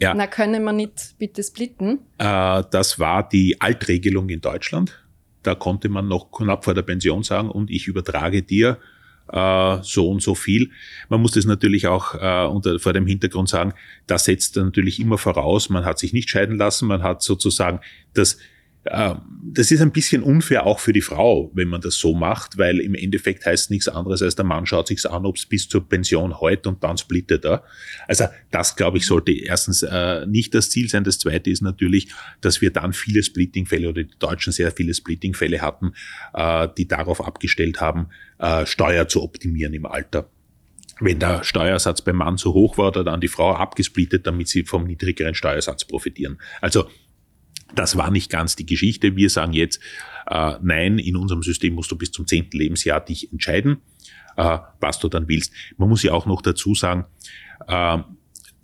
Ja. 0.00 0.14
Na, 0.14 0.26
können 0.26 0.64
wir 0.64 0.72
nicht 0.72 1.14
bitte 1.18 1.42
splitten? 1.42 2.00
Äh, 2.18 2.62
das 2.70 2.98
war 2.98 3.28
die 3.28 3.60
Altregelung 3.60 4.28
in 4.28 4.40
Deutschland. 4.40 5.00
Da 5.42 5.54
konnte 5.54 5.88
man 5.88 6.08
noch 6.08 6.30
knapp 6.30 6.64
vor 6.64 6.74
der 6.74 6.82
Pension 6.82 7.22
sagen, 7.22 7.50
und 7.50 7.70
ich 7.70 7.86
übertrage 7.86 8.42
dir 8.42 8.78
äh, 9.28 9.78
so 9.82 10.10
und 10.10 10.22
so 10.22 10.34
viel. 10.34 10.70
Man 11.08 11.20
muss 11.20 11.32
das 11.32 11.44
natürlich 11.44 11.86
auch 11.86 12.14
äh, 12.14 12.46
unter, 12.46 12.78
vor 12.78 12.92
dem 12.92 13.06
Hintergrund 13.06 13.48
sagen, 13.48 13.74
das 14.06 14.24
setzt 14.24 14.56
natürlich 14.56 15.00
immer 15.00 15.18
voraus, 15.18 15.68
man 15.70 15.84
hat 15.84 15.98
sich 15.98 16.12
nicht 16.12 16.30
scheiden 16.30 16.56
lassen, 16.56 16.88
man 16.88 17.02
hat 17.02 17.22
sozusagen 17.22 17.80
das 18.14 18.38
das 18.86 19.70
ist 19.70 19.80
ein 19.80 19.92
bisschen 19.92 20.22
unfair 20.22 20.66
auch 20.66 20.78
für 20.78 20.92
die 20.92 21.00
Frau, 21.00 21.50
wenn 21.54 21.68
man 21.68 21.80
das 21.80 21.94
so 21.94 22.14
macht, 22.14 22.58
weil 22.58 22.80
im 22.80 22.94
Endeffekt 22.94 23.46
heißt 23.46 23.70
nichts 23.70 23.88
anderes, 23.88 24.20
als 24.20 24.36
der 24.36 24.44
Mann 24.44 24.66
schaut 24.66 24.88
sich's 24.88 25.06
an, 25.06 25.24
ob 25.24 25.36
es 25.36 25.46
bis 25.46 25.68
zur 25.68 25.88
Pension 25.88 26.40
heute 26.40 26.68
und 26.68 26.84
dann 26.84 26.98
splittet 26.98 27.44
er. 27.44 27.64
Also 28.06 28.26
das, 28.50 28.76
glaube 28.76 28.98
ich, 28.98 29.06
sollte 29.06 29.32
erstens 29.32 29.82
äh, 29.82 30.26
nicht 30.26 30.54
das 30.54 30.68
Ziel 30.68 30.88
sein. 30.90 31.04
Das 31.04 31.18
Zweite 31.18 31.50
ist 31.50 31.62
natürlich, 31.62 32.08
dass 32.42 32.60
wir 32.60 32.72
dann 32.72 32.92
viele 32.92 33.22
Splitting-Fälle 33.22 33.88
oder 33.88 34.02
die 34.02 34.18
Deutschen 34.18 34.52
sehr 34.52 34.70
viele 34.70 34.92
Splitting-Fälle 34.92 35.62
hatten, 35.62 35.92
äh, 36.34 36.68
die 36.76 36.86
darauf 36.86 37.24
abgestellt 37.24 37.80
haben, 37.80 38.08
äh, 38.38 38.66
Steuer 38.66 39.08
zu 39.08 39.22
optimieren 39.22 39.72
im 39.72 39.86
Alter 39.86 40.28
wenn 41.00 41.18
der 41.18 41.42
Steuersatz 41.42 42.02
beim 42.02 42.16
Mann 42.16 42.38
zu 42.38 42.54
hoch 42.54 42.78
war, 42.78 42.92
dann 42.92 43.20
die 43.20 43.26
Frau 43.26 43.52
abgesplittet, 43.54 44.28
damit 44.28 44.46
sie 44.46 44.62
vom 44.62 44.84
niedrigeren 44.84 45.34
Steuersatz 45.34 45.84
profitieren. 45.84 46.38
Also 46.60 46.88
das 47.74 47.96
war 47.96 48.10
nicht 48.10 48.30
ganz 48.30 48.56
die 48.56 48.66
Geschichte. 48.66 49.16
Wir 49.16 49.30
sagen 49.30 49.52
jetzt, 49.52 49.80
äh, 50.26 50.54
nein, 50.62 50.98
in 50.98 51.16
unserem 51.16 51.42
System 51.42 51.74
musst 51.74 51.90
du 51.90 51.96
bis 51.96 52.10
zum 52.10 52.26
zehnten 52.26 52.56
Lebensjahr 52.56 53.04
dich 53.04 53.32
entscheiden, 53.32 53.78
äh, 54.36 54.58
was 54.80 54.98
du 54.98 55.08
dann 55.08 55.28
willst. 55.28 55.52
Man 55.76 55.88
muss 55.88 56.02
ja 56.02 56.12
auch 56.12 56.26
noch 56.26 56.42
dazu 56.42 56.74
sagen, 56.74 57.04
äh, 57.66 57.98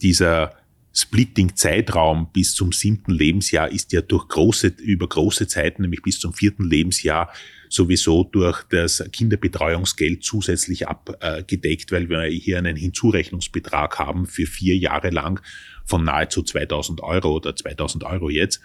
dieser 0.02 0.56
Splitting-Zeitraum 0.92 2.32
bis 2.32 2.54
zum 2.54 2.72
siebten 2.72 3.12
Lebensjahr 3.12 3.70
ist 3.70 3.92
ja 3.92 4.00
durch 4.00 4.26
große, 4.26 4.74
über 4.78 5.08
große 5.08 5.46
Zeiten, 5.46 5.82
nämlich 5.82 6.02
bis 6.02 6.18
zum 6.18 6.32
vierten 6.32 6.64
Lebensjahr, 6.64 7.32
sowieso 7.68 8.24
durch 8.24 8.64
das 8.64 9.04
Kinderbetreuungsgeld 9.12 10.24
zusätzlich 10.24 10.88
abgedeckt, 10.88 11.92
weil 11.92 12.08
wir 12.08 12.22
hier 12.24 12.58
einen 12.58 12.74
Hinzurechnungsbetrag 12.74 14.00
haben 14.00 14.26
für 14.26 14.46
vier 14.46 14.76
Jahre 14.76 15.10
lang 15.10 15.40
von 15.84 16.02
nahezu 16.02 16.42
2000 16.42 17.00
Euro 17.02 17.36
oder 17.36 17.54
2000 17.54 18.02
Euro 18.02 18.28
jetzt. 18.28 18.60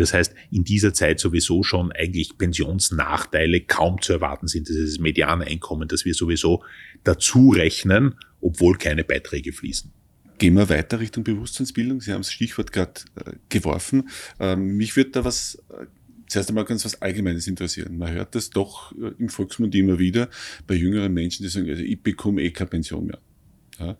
Das 0.00 0.14
heißt, 0.14 0.34
in 0.50 0.64
dieser 0.64 0.94
Zeit 0.94 1.20
sowieso 1.20 1.62
schon 1.62 1.92
eigentlich 1.92 2.36
Pensionsnachteile 2.38 3.60
kaum 3.60 4.00
zu 4.00 4.12
erwarten 4.12 4.48
sind. 4.48 4.68
Das 4.68 4.76
ist 4.76 4.94
das 4.94 5.00
Medianeinkommen, 5.00 5.88
das 5.88 6.04
wir 6.04 6.14
sowieso 6.14 6.64
dazu 7.04 7.50
rechnen, 7.50 8.14
obwohl 8.40 8.76
keine 8.78 9.04
Beiträge 9.04 9.52
fließen. 9.52 9.92
Gehen 10.38 10.54
wir 10.54 10.70
weiter 10.70 11.00
Richtung 11.00 11.22
Bewusstseinsbildung. 11.22 12.00
Sie 12.00 12.12
haben 12.12 12.20
das 12.20 12.32
Stichwort 12.32 12.72
gerade 12.72 13.02
äh, 13.16 13.32
geworfen. 13.50 14.08
Ähm, 14.38 14.76
mich 14.76 14.96
würde 14.96 15.10
da 15.10 15.24
was 15.24 15.62
äh, 15.68 15.84
zuerst 16.28 16.48
einmal 16.48 16.64
ganz 16.64 16.84
was 16.86 17.02
Allgemeines 17.02 17.46
interessieren. 17.46 17.98
Man 17.98 18.12
hört 18.12 18.34
das 18.34 18.48
doch 18.48 18.92
äh, 18.92 19.12
im 19.18 19.28
Volksmund 19.28 19.74
immer 19.74 19.98
wieder 19.98 20.30
bei 20.66 20.74
jüngeren 20.74 21.12
Menschen, 21.12 21.42
die 21.42 21.50
sagen, 21.50 21.68
also 21.68 21.82
ich 21.82 22.02
bekomme 22.02 22.40
eh 22.40 22.52
keine 22.52 22.70
Pension 22.70 23.06
mehr. 23.06 23.18
Ja, 23.78 23.98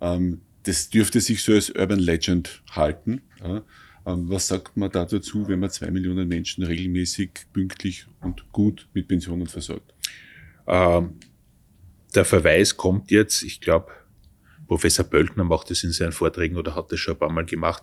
ähm, 0.00 0.42
das 0.62 0.90
dürfte 0.90 1.20
sich 1.20 1.42
so 1.42 1.52
als 1.52 1.70
Urban 1.70 1.98
Legend 1.98 2.62
halten. 2.70 3.22
Ja, 3.42 3.64
was 4.04 4.48
sagt 4.48 4.76
man 4.76 4.90
da 4.90 5.04
dazu, 5.04 5.46
wenn 5.48 5.60
man 5.60 5.70
zwei 5.70 5.90
Millionen 5.90 6.28
Menschen 6.28 6.64
regelmäßig, 6.64 7.30
pünktlich 7.52 8.06
und 8.20 8.50
gut 8.52 8.88
mit 8.94 9.08
Pensionen 9.08 9.46
versorgt? 9.46 9.94
Ähm, 10.66 11.14
der 12.14 12.24
Verweis 12.24 12.76
kommt 12.76 13.10
jetzt, 13.10 13.42
ich 13.42 13.60
glaube, 13.60 13.92
Professor 14.66 15.04
Bölkner 15.04 15.44
macht 15.44 15.70
das 15.70 15.84
in 15.84 15.92
seinen 15.92 16.12
Vorträgen 16.12 16.56
oder 16.56 16.74
hat 16.74 16.92
das 16.92 17.00
schon 17.00 17.14
ein 17.14 17.18
paar 17.18 17.32
Mal 17.32 17.44
gemacht, 17.44 17.82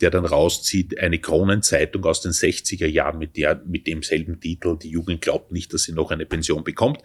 der 0.00 0.10
dann 0.10 0.24
rauszieht, 0.24 0.98
eine 0.98 1.18
Kronenzeitung 1.18 2.04
aus 2.04 2.22
den 2.22 2.32
60er 2.32 2.86
Jahren 2.86 3.18
mit, 3.18 3.36
der, 3.36 3.62
mit 3.66 3.86
demselben 3.86 4.40
Titel, 4.40 4.78
die 4.78 4.90
Jugend 4.90 5.20
glaubt 5.20 5.52
nicht, 5.52 5.72
dass 5.72 5.84
sie 5.84 5.92
noch 5.92 6.10
eine 6.10 6.26
Pension 6.26 6.64
bekommt. 6.64 7.00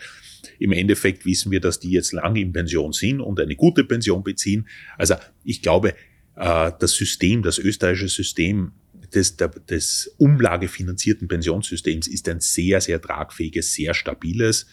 Im 0.59 0.71
Endeffekt 0.71 1.25
wissen 1.25 1.51
wir, 1.51 1.59
dass 1.59 1.79
die 1.79 1.91
jetzt 1.91 2.13
lange 2.13 2.39
in 2.39 2.53
Pension 2.53 2.93
sind 2.93 3.21
und 3.21 3.39
eine 3.39 3.55
gute 3.55 3.83
Pension 3.83 4.23
beziehen. 4.23 4.67
Also 4.97 5.15
ich 5.43 5.61
glaube, 5.61 5.93
äh, 6.37 6.71
das 6.79 6.93
System, 6.93 7.43
das 7.43 7.57
österreichische 7.57 8.09
System 8.09 8.71
des, 9.13 9.37
des 9.37 10.13
umlagefinanzierten 10.17 11.27
Pensionssystems 11.27 12.07
ist 12.07 12.27
ein 12.29 12.39
sehr, 12.39 12.81
sehr 12.81 13.01
tragfähiges, 13.01 13.73
sehr 13.73 13.93
stabiles, 13.93 14.67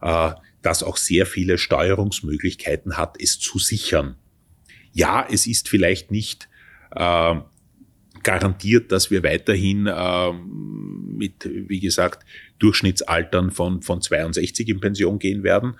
äh, 0.00 0.32
das 0.62 0.82
auch 0.82 0.96
sehr 0.96 1.26
viele 1.26 1.58
Steuerungsmöglichkeiten 1.58 2.96
hat, 2.96 3.16
es 3.20 3.38
zu 3.38 3.58
sichern. 3.58 4.16
Ja, 4.92 5.26
es 5.28 5.46
ist 5.46 5.68
vielleicht 5.68 6.10
nicht 6.10 6.48
äh, 6.92 7.34
garantiert, 8.22 8.92
dass 8.92 9.10
wir 9.10 9.22
weiterhin 9.22 9.86
äh, 9.86 10.32
mit, 10.32 11.48
wie 11.50 11.80
gesagt, 11.80 12.24
Durchschnittsaltern 12.58 13.50
von, 13.50 13.82
von 13.82 14.00
62 14.00 14.68
in 14.68 14.80
Pension 14.80 15.18
gehen 15.18 15.42
werden. 15.42 15.74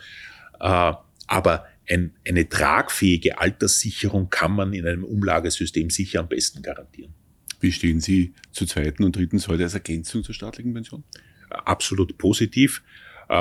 Äh, 0.60 0.92
aber 1.26 1.66
ein, 1.88 2.12
eine 2.26 2.48
tragfähige 2.48 3.38
Alterssicherung 3.38 4.30
kann 4.30 4.52
man 4.52 4.72
in 4.72 4.86
einem 4.86 5.04
Umlagesystem 5.04 5.90
sicher 5.90 6.20
am 6.20 6.28
besten 6.28 6.62
garantieren. 6.62 7.14
Wie 7.60 7.72
stehen 7.72 8.00
Sie 8.00 8.34
zur 8.50 8.66
zweiten 8.66 9.04
und 9.04 9.14
dritten 9.14 9.38
Säule 9.38 9.64
als 9.64 9.74
Ergänzung 9.74 10.24
zur 10.24 10.34
staatlichen 10.34 10.74
Pension? 10.74 11.04
Absolut 11.50 12.18
positiv. 12.18 12.82
Äh, 13.28 13.34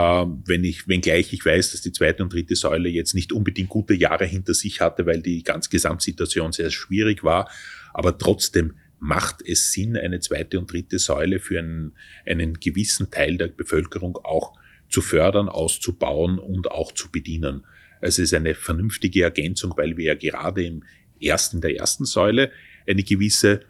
wenn 0.46 0.64
ich, 0.64 0.88
wenngleich 0.88 1.34
ich 1.34 1.46
weiß, 1.46 1.72
dass 1.72 1.82
die 1.82 1.92
zweite 1.92 2.24
und 2.24 2.32
dritte 2.32 2.56
Säule 2.56 2.90
jetzt 2.90 3.14
nicht 3.14 3.34
unbedingt 3.34 3.70
gute 3.70 3.94
Jahre 3.94 4.26
hinter 4.26 4.54
sich 4.54 4.80
hatte, 4.80 5.06
weil 5.06 5.22
die 5.22 5.44
ganz 5.44 5.70
Gesamtsituation 5.70 6.52
sehr 6.52 6.70
schwierig 6.70 7.24
war, 7.24 7.50
aber 7.94 8.18
trotzdem 8.18 8.74
macht 9.00 9.42
es 9.44 9.72
Sinn, 9.72 9.98
eine 9.98 10.20
zweite 10.20 10.60
und 10.60 10.72
dritte 10.72 11.00
Säule 11.00 11.40
für 11.40 11.58
einen, 11.58 11.94
einen 12.26 12.60
gewissen 12.60 13.10
Teil 13.10 13.38
der 13.38 13.48
Bevölkerung 13.48 14.18
auch 14.18 14.54
zu 14.90 15.02
fördern, 15.02 15.50
auszubauen 15.50 16.38
und 16.38 16.70
auch 16.70 16.92
zu 16.92 17.12
bedienen. 17.12 17.66
Es 18.02 18.20
ist 18.20 18.34
eine 18.34 18.56
vernünftige 18.56 19.24
Ergänzung, 19.24 19.74
weil 19.78 19.98
wir 19.98 20.06
ja 20.06 20.16
gerade 20.16 20.66
im 20.66 20.84
ersten, 21.22 21.62
der 21.62 21.78
ersten 21.78 22.06
Säule 22.06 22.52
eine 22.88 23.04
gewisse 23.04 23.62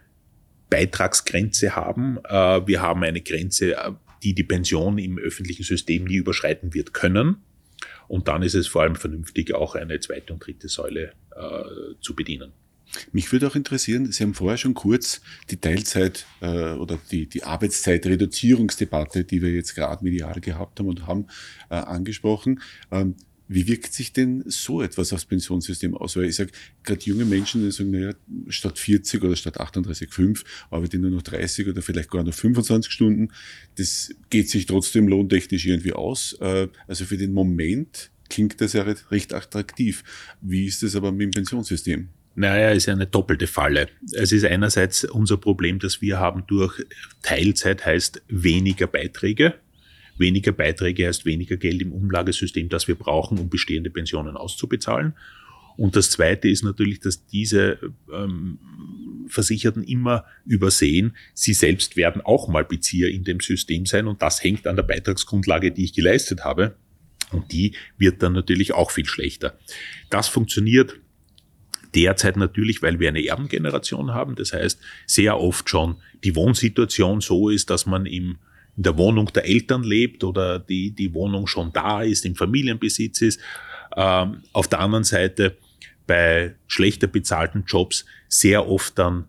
Beitragsgrenze 0.69 1.75
haben. 1.75 2.17
Äh, 2.23 2.65
wir 2.65 2.81
haben 2.81 3.03
eine 3.03 3.21
Grenze, 3.21 3.75
äh, 3.75 3.91
die 4.23 4.33
die 4.33 4.43
Pension 4.43 4.97
im 4.97 5.17
öffentlichen 5.17 5.63
System 5.63 6.05
nie 6.05 6.15
überschreiten 6.15 6.73
wird 6.73 6.93
können. 6.93 7.37
Und 8.07 8.27
dann 8.27 8.41
ist 8.41 8.55
es 8.55 8.67
vor 8.67 8.83
allem 8.83 8.95
vernünftig, 8.95 9.53
auch 9.53 9.75
eine 9.75 9.99
zweite 9.99 10.33
und 10.33 10.45
dritte 10.45 10.67
Säule 10.67 11.13
äh, 11.35 11.95
zu 12.01 12.15
bedienen. 12.15 12.53
Mich 13.13 13.31
würde 13.31 13.47
auch 13.47 13.55
interessieren, 13.55 14.11
Sie 14.11 14.23
haben 14.23 14.33
vorher 14.33 14.57
schon 14.57 14.73
kurz 14.73 15.21
die 15.49 15.57
Teilzeit 15.57 16.25
äh, 16.41 16.73
oder 16.73 16.99
die, 17.09 17.27
die 17.27 17.43
Arbeitszeitreduzierungsdebatte, 17.43 19.23
die 19.23 19.41
wir 19.41 19.51
jetzt 19.51 19.75
gerade 19.75 20.03
medial 20.03 20.41
gehabt 20.41 20.79
haben 20.79 20.87
und 20.87 21.07
haben, 21.07 21.27
äh, 21.69 21.75
angesprochen. 21.75 22.61
Ähm, 22.91 23.15
wie 23.53 23.67
wirkt 23.67 23.93
sich 23.93 24.13
denn 24.13 24.43
so 24.47 24.81
etwas 24.81 25.11
aufs 25.11 25.25
Pensionssystem 25.25 25.93
aus? 25.95 26.15
Weil 26.15 26.25
ich 26.25 26.37
sage, 26.37 26.51
gerade 26.83 27.01
junge 27.01 27.25
Menschen, 27.25 27.61
die 27.61 27.71
sagen, 27.71 27.91
naja, 27.91 28.13
statt 28.47 28.79
40 28.79 29.21
oder 29.23 29.35
statt 29.35 29.59
38,5 29.59 30.43
arbeite 30.69 30.95
ich 30.95 31.01
nur 31.01 31.11
noch 31.11 31.21
30 31.21 31.67
oder 31.67 31.81
vielleicht 31.81 32.09
gar 32.09 32.23
noch 32.23 32.33
25 32.33 32.89
Stunden. 32.89 33.29
Das 33.75 34.15
geht 34.29 34.49
sich 34.49 34.67
trotzdem 34.67 35.09
lohntechnisch 35.09 35.65
irgendwie 35.65 35.91
aus. 35.91 36.37
Äh, 36.39 36.69
also 36.87 37.03
für 37.03 37.17
den 37.17 37.33
Moment 37.33 38.09
klingt 38.29 38.61
das 38.61 38.71
ja 38.71 38.83
recht 38.83 39.33
attraktiv. 39.33 40.05
Wie 40.39 40.65
ist 40.65 40.81
es 40.81 40.95
aber 40.95 41.11
mit 41.11 41.21
dem 41.21 41.31
Pensionssystem? 41.31 42.07
Naja, 42.35 42.69
ist 42.69 42.85
ja 42.85 42.93
eine 42.93 43.07
doppelte 43.07 43.47
Falle. 43.47 43.89
Es 44.13 44.31
ist 44.31 44.45
einerseits 44.45 45.03
unser 45.03 45.35
Problem, 45.35 45.79
dass 45.79 46.01
wir 46.01 46.19
haben 46.19 46.45
durch 46.47 46.81
Teilzeit 47.21 47.85
heißt 47.85 48.21
weniger 48.29 48.87
Beiträge. 48.87 49.55
Weniger 50.17 50.51
Beiträge 50.51 51.07
heißt 51.07 51.25
weniger 51.25 51.57
Geld 51.57 51.81
im 51.81 51.91
Umlagesystem, 51.91 52.69
das 52.69 52.87
wir 52.87 52.95
brauchen, 52.95 53.37
um 53.37 53.49
bestehende 53.49 53.89
Pensionen 53.89 54.37
auszubezahlen. 54.37 55.13
Und 55.77 55.95
das 55.95 56.09
Zweite 56.11 56.49
ist 56.49 56.63
natürlich, 56.63 56.99
dass 56.99 57.25
diese 57.25 57.79
ähm, 58.13 58.59
Versicherten 59.27 59.83
immer 59.83 60.25
übersehen, 60.45 61.15
sie 61.33 61.53
selbst 61.53 61.95
werden 61.95 62.21
auch 62.21 62.47
mal 62.47 62.65
Bezieher 62.65 63.09
in 63.09 63.23
dem 63.23 63.39
System 63.39 63.85
sein 63.85 64.07
und 64.07 64.21
das 64.21 64.43
hängt 64.43 64.67
an 64.67 64.75
der 64.75 64.83
Beitragsgrundlage, 64.83 65.71
die 65.71 65.85
ich 65.85 65.93
geleistet 65.93 66.43
habe. 66.43 66.75
Und 67.31 67.51
die 67.53 67.75
wird 67.97 68.21
dann 68.21 68.33
natürlich 68.33 68.73
auch 68.73 68.91
viel 68.91 69.05
schlechter. 69.05 69.57
Das 70.09 70.27
funktioniert 70.27 70.99
derzeit 71.95 72.37
natürlich, 72.37 72.81
weil 72.81 72.99
wir 72.99 73.09
eine 73.09 73.25
Erbengeneration 73.25 74.13
haben. 74.13 74.35
Das 74.35 74.53
heißt, 74.53 74.79
sehr 75.05 75.39
oft 75.39 75.69
schon 75.69 75.95
die 76.23 76.35
Wohnsituation 76.35 77.21
so 77.21 77.49
ist, 77.49 77.69
dass 77.69 77.85
man 77.85 78.05
im 78.05 78.37
in 78.81 78.83
der 78.83 78.97
Wohnung 78.97 79.31
der 79.31 79.45
Eltern 79.45 79.83
lebt 79.83 80.23
oder 80.23 80.57
die, 80.57 80.89
die 80.89 81.13
Wohnung 81.13 81.45
schon 81.45 81.71
da 81.71 82.01
ist, 82.01 82.25
im 82.25 82.33
Familienbesitz 82.33 83.21
ist. 83.21 83.39
Ähm, 83.95 84.41
auf 84.53 84.67
der 84.67 84.79
anderen 84.79 85.03
Seite 85.03 85.55
bei 86.07 86.55
schlechter 86.65 87.05
bezahlten 87.05 87.63
Jobs 87.67 88.07
sehr 88.27 88.67
oft 88.67 88.97
dann 88.97 89.25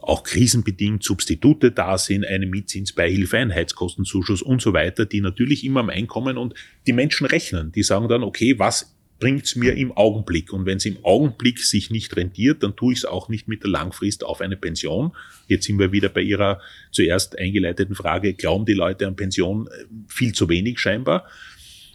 auch 0.00 0.24
krisenbedingt 0.24 1.04
Substitute 1.04 1.70
da 1.70 1.96
sind, 1.96 2.26
eine 2.26 2.46
Mietzinsbeihilfe, 2.46 3.38
ein 3.38 3.54
Heizkostenzuschuss 3.54 4.42
und 4.42 4.60
so 4.60 4.72
weiter, 4.72 5.06
die 5.06 5.20
natürlich 5.20 5.62
immer 5.62 5.78
am 5.78 5.90
Einkommen 5.90 6.36
und 6.36 6.54
die 6.88 6.92
Menschen 6.92 7.24
rechnen. 7.28 7.70
Die 7.70 7.84
sagen 7.84 8.08
dann, 8.08 8.24
okay, 8.24 8.58
was 8.58 8.97
bringt's 9.18 9.56
mir 9.56 9.76
im 9.76 9.92
Augenblick? 9.92 10.52
Und 10.52 10.66
wenn 10.66 10.78
es 10.78 10.84
im 10.84 11.04
Augenblick 11.04 11.58
sich 11.60 11.90
nicht 11.90 12.16
rentiert, 12.16 12.62
dann 12.62 12.76
tue 12.76 12.92
ich 12.92 13.00
es 13.00 13.04
auch 13.04 13.28
nicht 13.28 13.48
mit 13.48 13.62
der 13.62 13.70
Langfrist 13.70 14.24
auf 14.24 14.40
eine 14.40 14.56
Pension. 14.56 15.12
Jetzt 15.46 15.66
sind 15.66 15.78
wir 15.78 15.92
wieder 15.92 16.08
bei 16.08 16.20
Ihrer 16.20 16.60
zuerst 16.92 17.38
eingeleiteten 17.38 17.94
Frage, 17.94 18.34
glauben 18.34 18.64
die 18.64 18.74
Leute 18.74 19.06
an 19.06 19.16
Pension 19.16 19.68
viel 20.08 20.32
zu 20.32 20.48
wenig 20.48 20.78
scheinbar? 20.78 21.26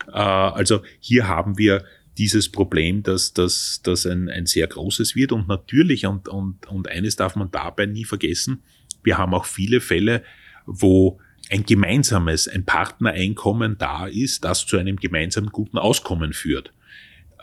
Äh, 0.07 0.19
also 0.19 0.81
hier 0.99 1.27
haben 1.27 1.57
wir 1.57 1.85
dieses 2.17 2.49
Problem, 2.49 3.01
dass 3.03 3.33
das 3.33 3.81
dass 3.83 4.05
ein, 4.05 4.29
ein 4.29 4.45
sehr 4.45 4.67
großes 4.67 5.15
wird. 5.15 5.31
Und 5.31 5.47
natürlich, 5.47 6.05
und, 6.05 6.27
und, 6.27 6.67
und 6.67 6.89
eines 6.89 7.15
darf 7.15 7.35
man 7.35 7.49
dabei 7.51 7.85
nie 7.85 8.05
vergessen, 8.05 8.61
wir 9.03 9.17
haben 9.17 9.33
auch 9.33 9.45
viele 9.45 9.81
Fälle, 9.81 10.23
wo 10.65 11.19
ein 11.49 11.65
gemeinsames, 11.65 12.47
ein 12.47 12.65
Partnereinkommen 12.65 13.77
da 13.77 14.07
ist, 14.07 14.45
das 14.45 14.65
zu 14.65 14.77
einem 14.77 14.95
gemeinsamen 14.95 15.49
guten 15.49 15.77
Auskommen 15.77 16.33
führt. 16.33 16.71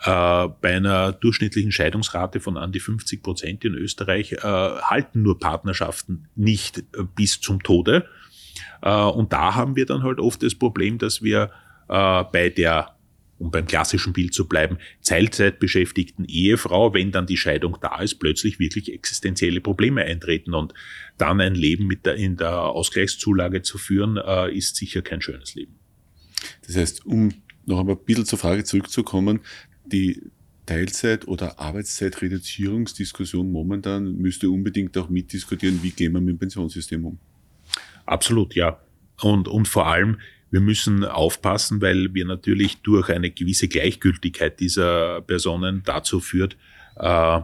Äh, 0.03 0.47
bei 0.61 0.75
einer 0.75 1.11
durchschnittlichen 1.11 1.71
Scheidungsrate 1.71 2.39
von 2.39 2.57
an 2.57 2.71
die 2.71 2.79
50 2.79 3.21
Prozent 3.21 3.63
in 3.63 3.75
Österreich 3.75 4.31
äh, 4.31 4.37
halten 4.39 5.21
nur 5.21 5.37
Partnerschaften 5.37 6.27
nicht 6.35 6.79
äh, 6.79 7.03
bis 7.15 7.39
zum 7.39 7.61
Tode. 7.61 8.07
Äh, 8.81 8.89
und 8.91 9.31
da 9.31 9.53
haben 9.53 9.75
wir 9.75 9.85
dann 9.85 10.01
halt 10.01 10.19
oft 10.19 10.41
das 10.41 10.55
Problem, 10.55 10.97
dass 10.97 11.21
wir 11.21 11.51
bei 11.87 12.47
der 12.55 12.95
um 13.37 13.51
beim 13.51 13.65
klassischen 13.65 14.13
Bild 14.13 14.33
zu 14.33 14.47
bleiben, 14.47 14.77
Teilzeitbeschäftigten 15.03 16.23
Ehefrau, 16.23 16.93
wenn 16.93 17.11
dann 17.11 17.25
die 17.25 17.35
Scheidung 17.35 17.77
da 17.81 17.99
ist, 17.99 18.19
plötzlich 18.19 18.59
wirklich 18.59 18.93
existenzielle 18.93 19.59
Probleme 19.59 20.01
eintreten 20.03 20.53
und 20.53 20.73
dann 21.17 21.41
ein 21.41 21.53
Leben 21.53 21.87
mit 21.87 22.05
der, 22.05 22.15
in 22.15 22.37
der 22.37 22.61
Ausgleichszulage 22.61 23.61
zu 23.61 23.77
führen, 23.77 24.15
ist 24.53 24.77
sicher 24.77 25.01
kein 25.01 25.21
schönes 25.21 25.53
Leben. 25.53 25.75
Das 26.65 26.77
heißt, 26.77 27.05
um 27.05 27.33
noch 27.65 27.81
einmal 27.81 27.95
ein 27.95 28.05
bisschen 28.05 28.25
zur 28.25 28.39
Frage 28.39 28.63
zurückzukommen, 28.63 29.41
die 29.85 30.21
Teilzeit- 30.65 31.27
oder 31.27 31.59
Arbeitszeitreduzierungsdiskussion 31.59 33.51
momentan 33.51 34.15
müsste 34.15 34.49
unbedingt 34.49 34.97
auch 34.97 35.09
mitdiskutieren, 35.09 35.81
wie 35.83 35.91
gehen 35.91 36.13
wir 36.13 36.21
mit 36.21 36.35
dem 36.35 36.39
Pensionssystem 36.39 37.05
um. 37.05 37.19
Absolut, 38.05 38.55
ja. 38.55 38.79
Und, 39.21 39.47
und 39.47 39.67
vor 39.67 39.87
allem, 39.87 40.19
wir 40.49 40.61
müssen 40.61 41.03
aufpassen, 41.05 41.81
weil 41.81 42.13
wir 42.13 42.25
natürlich 42.25 42.81
durch 42.81 43.09
eine 43.09 43.31
gewisse 43.31 43.67
Gleichgültigkeit 43.67 44.59
dieser 44.59 45.21
Personen 45.21 45.81
dazu 45.83 46.19
führt, 46.19 46.57
äh, 46.97 47.41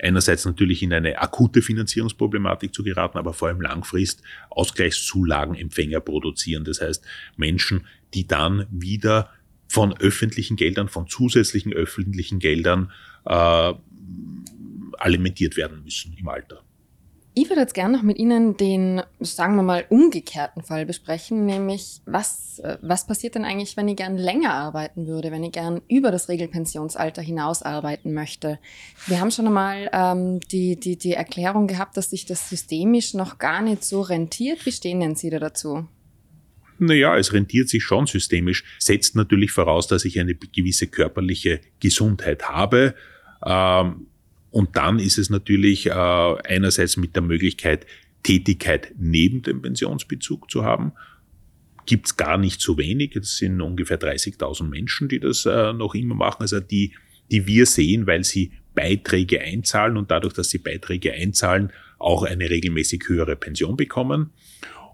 einerseits 0.00 0.44
natürlich 0.44 0.82
in 0.82 0.92
eine 0.92 1.18
akute 1.18 1.62
Finanzierungsproblematik 1.62 2.74
zu 2.74 2.82
geraten, 2.82 3.18
aber 3.18 3.32
vor 3.32 3.48
allem 3.48 3.60
langfrist 3.60 4.22
Ausgleichszulagenempfänger 4.50 6.00
produzieren. 6.00 6.64
Das 6.64 6.80
heißt, 6.80 7.04
Menschen, 7.36 7.86
die 8.12 8.26
dann 8.26 8.66
wieder 8.70 9.30
von 9.74 9.92
öffentlichen 9.98 10.54
Geldern, 10.56 10.88
von 10.88 11.08
zusätzlichen 11.08 11.72
öffentlichen 11.72 12.38
Geldern 12.38 12.92
äh, 13.26 13.72
alimentiert 14.98 15.56
werden 15.56 15.82
müssen 15.82 16.14
im 16.16 16.28
Alter. 16.28 16.62
Ich 17.36 17.48
würde 17.48 17.62
jetzt 17.62 17.74
gerne 17.74 17.96
noch 17.96 18.04
mit 18.04 18.16
Ihnen 18.16 18.56
den, 18.56 19.02
sagen 19.18 19.56
wir 19.56 19.64
mal, 19.64 19.84
umgekehrten 19.88 20.62
Fall 20.62 20.86
besprechen, 20.86 21.44
nämlich 21.44 22.00
was, 22.06 22.62
was 22.80 23.08
passiert 23.08 23.34
denn 23.34 23.44
eigentlich, 23.44 23.76
wenn 23.76 23.88
ich 23.88 23.96
gern 23.96 24.16
länger 24.16 24.54
arbeiten 24.54 25.08
würde, 25.08 25.32
wenn 25.32 25.42
ich 25.42 25.50
gern 25.50 25.80
über 25.88 26.12
das 26.12 26.28
Regelpensionsalter 26.28 27.22
hinaus 27.22 27.62
arbeiten 27.62 28.14
möchte? 28.14 28.60
Wir 29.08 29.18
haben 29.18 29.32
schon 29.32 29.48
einmal 29.48 29.90
ähm, 29.92 30.38
die, 30.52 30.78
die, 30.78 30.96
die 30.96 31.14
Erklärung 31.14 31.66
gehabt, 31.66 31.96
dass 31.96 32.10
sich 32.10 32.24
das 32.24 32.48
systemisch 32.48 33.14
noch 33.14 33.38
gar 33.38 33.60
nicht 33.60 33.82
so 33.82 34.02
rentiert. 34.02 34.64
Wie 34.64 34.72
stehen 34.72 35.00
denn 35.00 35.16
Sie 35.16 35.30
da 35.30 35.40
dazu? 35.40 35.88
Naja, 36.86 37.16
es 37.16 37.32
rentiert 37.32 37.68
sich 37.68 37.82
schon 37.82 38.06
systemisch, 38.06 38.64
setzt 38.78 39.16
natürlich 39.16 39.52
voraus, 39.52 39.86
dass 39.86 40.04
ich 40.04 40.18
eine 40.20 40.34
gewisse 40.34 40.86
körperliche 40.86 41.60
Gesundheit 41.80 42.48
habe. 42.48 42.94
Ähm, 43.44 44.06
und 44.50 44.76
dann 44.76 44.98
ist 44.98 45.18
es 45.18 45.30
natürlich 45.30 45.86
äh, 45.86 45.90
einerseits 45.90 46.96
mit 46.96 47.16
der 47.16 47.22
Möglichkeit, 47.22 47.86
Tätigkeit 48.22 48.92
neben 48.98 49.42
dem 49.42 49.62
Pensionsbezug 49.62 50.50
zu 50.50 50.64
haben. 50.64 50.92
Gibt 51.86 52.06
es 52.06 52.16
gar 52.16 52.38
nicht 52.38 52.60
so 52.60 52.78
wenig. 52.78 53.16
Es 53.16 53.36
sind 53.36 53.60
ungefähr 53.60 54.00
30.000 54.00 54.64
Menschen, 54.64 55.08
die 55.08 55.20
das 55.20 55.44
äh, 55.44 55.72
noch 55.72 55.94
immer 55.94 56.14
machen. 56.14 56.42
Also 56.42 56.60
die, 56.60 56.94
die 57.30 57.46
wir 57.46 57.66
sehen, 57.66 58.06
weil 58.06 58.24
sie 58.24 58.52
Beiträge 58.74 59.40
einzahlen 59.40 59.96
und 59.96 60.10
dadurch, 60.10 60.34
dass 60.34 60.50
sie 60.50 60.58
Beiträge 60.58 61.12
einzahlen, 61.12 61.72
auch 61.98 62.24
eine 62.24 62.50
regelmäßig 62.50 63.04
höhere 63.08 63.36
Pension 63.36 63.76
bekommen. 63.76 64.30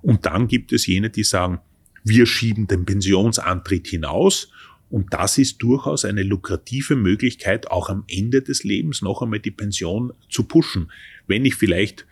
Und 0.03 0.27
dann 0.27 0.49
gibt 0.49 0.73
es 0.73 0.87
jene, 0.87 1.11
die 1.11 1.25
sagen, 1.25 1.61
wir 2.05 2.27
schieben 2.27 2.67
den 2.67 2.85
Pensionsantritt 2.85 3.87
hinaus 3.87 4.51
und 4.91 5.15
das 5.15 5.39
ist 5.39 5.63
durchaus 5.63 6.05
eine 6.05 6.25
lukrative 6.25 6.97
Möglichkeit, 6.97 7.71
auch 7.71 7.89
am 7.89 8.05
Ende 8.09 8.43
des 8.43 8.65
Lebens 8.65 9.03
noch 9.03 9.23
einmal 9.23 9.39
die 9.39 9.53
Pension 9.53 10.13
zu 10.29 10.45
pushen. 10.45 10.91
Wenn 11.29 11.45
ich 11.45 11.55
vielleicht, 11.55 12.07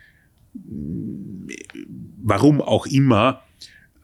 warum 2.23 2.61
auch 2.61 2.85
immer, 2.85 3.43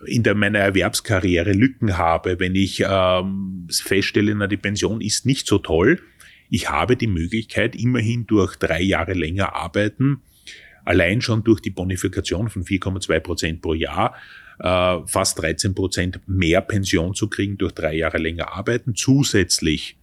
in 0.06 0.24
der, 0.24 0.36
meiner 0.36 0.60
Erwerbskarriere 0.60 1.54
Lücken 1.54 1.98
habe, 1.98 2.40
wenn 2.40 2.54
ich 2.54 2.84
ähm, 2.88 3.68
feststelle, 3.72 4.36
na, 4.36 4.48
die 4.48 4.58
Pension 4.58 5.02
ist 5.02 5.26
nicht 5.26 5.48
so 5.48 5.58
toll, 5.58 6.02
ich 6.50 6.70
habe 6.70 6.96
die 6.96 7.08
Möglichkeit, 7.08 7.76
immerhin 7.76 8.28
durch 8.28 8.56
drei 8.58 8.82
Jahre 8.82 9.14
länger 9.14 9.56
arbeiten, 9.56 10.22
allein 10.84 11.22
schon 11.22 11.44
durch 11.44 11.62
die 11.62 11.72
Bonifikation 11.72 12.50
von 12.50 12.64
4,2 12.64 13.20
Prozent 13.20 13.62
pro 13.62 13.74
Jahr, 13.74 14.16
äh, 14.60 15.00
fast 15.06 15.40
13 15.40 15.76
Prozent 15.76 16.20
mehr 16.28 16.62
Pension 16.62 17.14
zu 17.14 17.28
kriegen 17.28 17.58
durch 17.58 17.74
drei 17.74 17.96
Jahre 17.96 18.18
länger 18.18 18.54
arbeiten. 18.54 18.96
Zusätzlich 18.96 19.98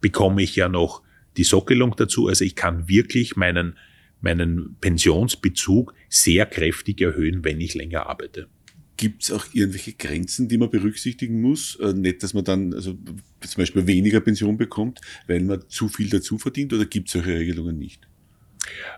bekomme 0.00 0.42
ich 0.42 0.56
ja 0.56 0.68
noch 0.68 1.02
die 1.36 1.44
Sockelung 1.44 1.94
dazu. 1.96 2.28
Also 2.28 2.44
ich 2.44 2.54
kann 2.54 2.88
wirklich 2.88 3.36
meinen, 3.36 3.76
meinen 4.20 4.76
Pensionsbezug 4.80 5.94
sehr 6.08 6.46
kräftig 6.46 7.00
erhöhen, 7.00 7.44
wenn 7.44 7.60
ich 7.60 7.74
länger 7.74 8.06
arbeite. 8.06 8.48
Gibt 8.96 9.22
es 9.22 9.30
auch 9.30 9.46
irgendwelche 9.52 9.92
Grenzen, 9.92 10.48
die 10.48 10.58
man 10.58 10.70
berücksichtigen 10.70 11.40
muss? 11.40 11.76
Äh, 11.76 11.92
nicht, 11.92 12.22
dass 12.22 12.34
man 12.34 12.44
dann 12.44 12.74
also 12.74 12.98
zum 13.40 13.62
Beispiel 13.62 13.86
weniger 13.86 14.20
Pension 14.20 14.56
bekommt, 14.56 15.00
weil 15.28 15.40
man 15.40 15.62
zu 15.68 15.88
viel 15.88 16.10
dazu 16.10 16.36
verdient, 16.36 16.72
oder 16.72 16.84
gibt 16.84 17.06
es 17.06 17.12
solche 17.12 17.30
Regelungen 17.30 17.78
nicht? 17.78 18.08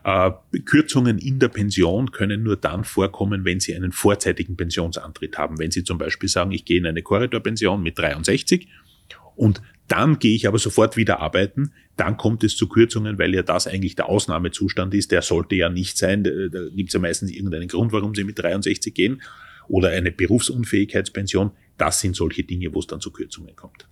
Äh, 0.04 0.30
Kürzungen 0.64 1.18
in 1.18 1.38
der 1.38 1.48
Pension 1.48 2.10
können 2.10 2.42
nur 2.42 2.56
dann 2.56 2.84
vorkommen, 2.84 3.44
wenn 3.44 3.60
Sie 3.60 3.74
einen 3.74 3.92
vorzeitigen 3.92 4.56
Pensionsantritt 4.56 5.38
haben. 5.38 5.58
Wenn 5.58 5.70
Sie 5.70 5.84
zum 5.84 5.98
Beispiel 5.98 6.28
sagen, 6.28 6.52
ich 6.52 6.64
gehe 6.64 6.78
in 6.78 6.86
eine 6.86 7.02
Korridorpension 7.02 7.82
mit 7.82 7.98
63 7.98 8.68
und 9.36 9.62
dann 9.88 10.20
gehe 10.20 10.36
ich 10.36 10.46
aber 10.46 10.58
sofort 10.58 10.96
wieder 10.96 11.18
arbeiten, 11.18 11.72
dann 11.96 12.16
kommt 12.16 12.44
es 12.44 12.56
zu 12.56 12.68
Kürzungen, 12.68 13.18
weil 13.18 13.34
ja 13.34 13.42
das 13.42 13.66
eigentlich 13.66 13.96
der 13.96 14.08
Ausnahmezustand 14.08 14.94
ist. 14.94 15.10
Der 15.10 15.20
sollte 15.20 15.56
ja 15.56 15.68
nicht 15.68 15.98
sein. 15.98 16.22
Da 16.22 16.30
gibt 16.74 16.90
es 16.90 16.94
ja 16.94 17.00
meistens 17.00 17.32
irgendeinen 17.32 17.66
Grund, 17.68 17.92
warum 17.92 18.14
Sie 18.14 18.24
mit 18.24 18.38
63 18.38 18.94
gehen. 18.94 19.20
Oder 19.68 19.90
eine 19.90 20.12
Berufsunfähigkeitspension. 20.12 21.50
Das 21.76 22.00
sind 22.00 22.14
solche 22.14 22.44
Dinge, 22.44 22.72
wo 22.72 22.78
es 22.78 22.86
dann 22.86 23.00
zu 23.00 23.10
Kürzungen 23.10 23.56
kommt. 23.56 23.88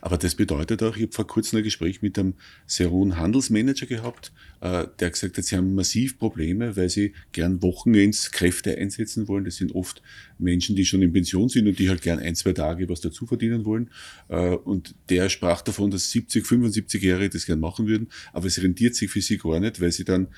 Aber 0.00 0.18
das 0.18 0.34
bedeutet 0.34 0.82
auch, 0.82 0.96
ich 0.96 1.02
habe 1.02 1.12
vor 1.12 1.26
kurzem 1.26 1.58
ein 1.58 1.64
Gespräch 1.64 2.02
mit 2.02 2.18
einem 2.18 2.34
sehr 2.66 2.90
hohen 2.90 3.16
Handelsmanager 3.16 3.86
gehabt, 3.86 4.32
äh, 4.60 4.86
der 4.98 5.10
gesagt 5.10 5.38
hat, 5.38 5.44
sie 5.44 5.56
haben 5.56 5.74
massiv 5.74 6.18
Probleme, 6.18 6.76
weil 6.76 6.88
sie 6.88 7.14
gern 7.32 7.62
Wochenends 7.62 8.30
Kräfte 8.30 8.76
einsetzen 8.76 9.28
wollen. 9.28 9.44
Das 9.44 9.56
sind 9.56 9.74
oft 9.74 10.02
Menschen, 10.38 10.76
die 10.76 10.84
schon 10.84 11.02
in 11.02 11.12
Pension 11.12 11.48
sind 11.48 11.66
und 11.66 11.78
die 11.78 11.88
halt 11.88 12.02
gern 12.02 12.18
ein, 12.18 12.34
zwei 12.34 12.52
Tage 12.52 12.88
was 12.88 13.00
dazu 13.00 13.26
verdienen 13.26 13.64
wollen. 13.64 13.90
Äh, 14.28 14.50
und 14.50 14.94
der 15.08 15.28
sprach 15.28 15.62
davon, 15.62 15.90
dass 15.90 16.10
70, 16.10 16.44
75-Jährige 16.44 17.30
das 17.30 17.46
gern 17.46 17.60
machen 17.60 17.86
würden, 17.86 18.08
aber 18.32 18.46
es 18.46 18.62
rentiert 18.62 18.94
sich 18.94 19.10
für 19.10 19.20
sie 19.20 19.38
gar 19.38 19.60
nicht, 19.60 19.80
weil 19.80 19.92
sie 19.92 20.04
dann 20.04 20.28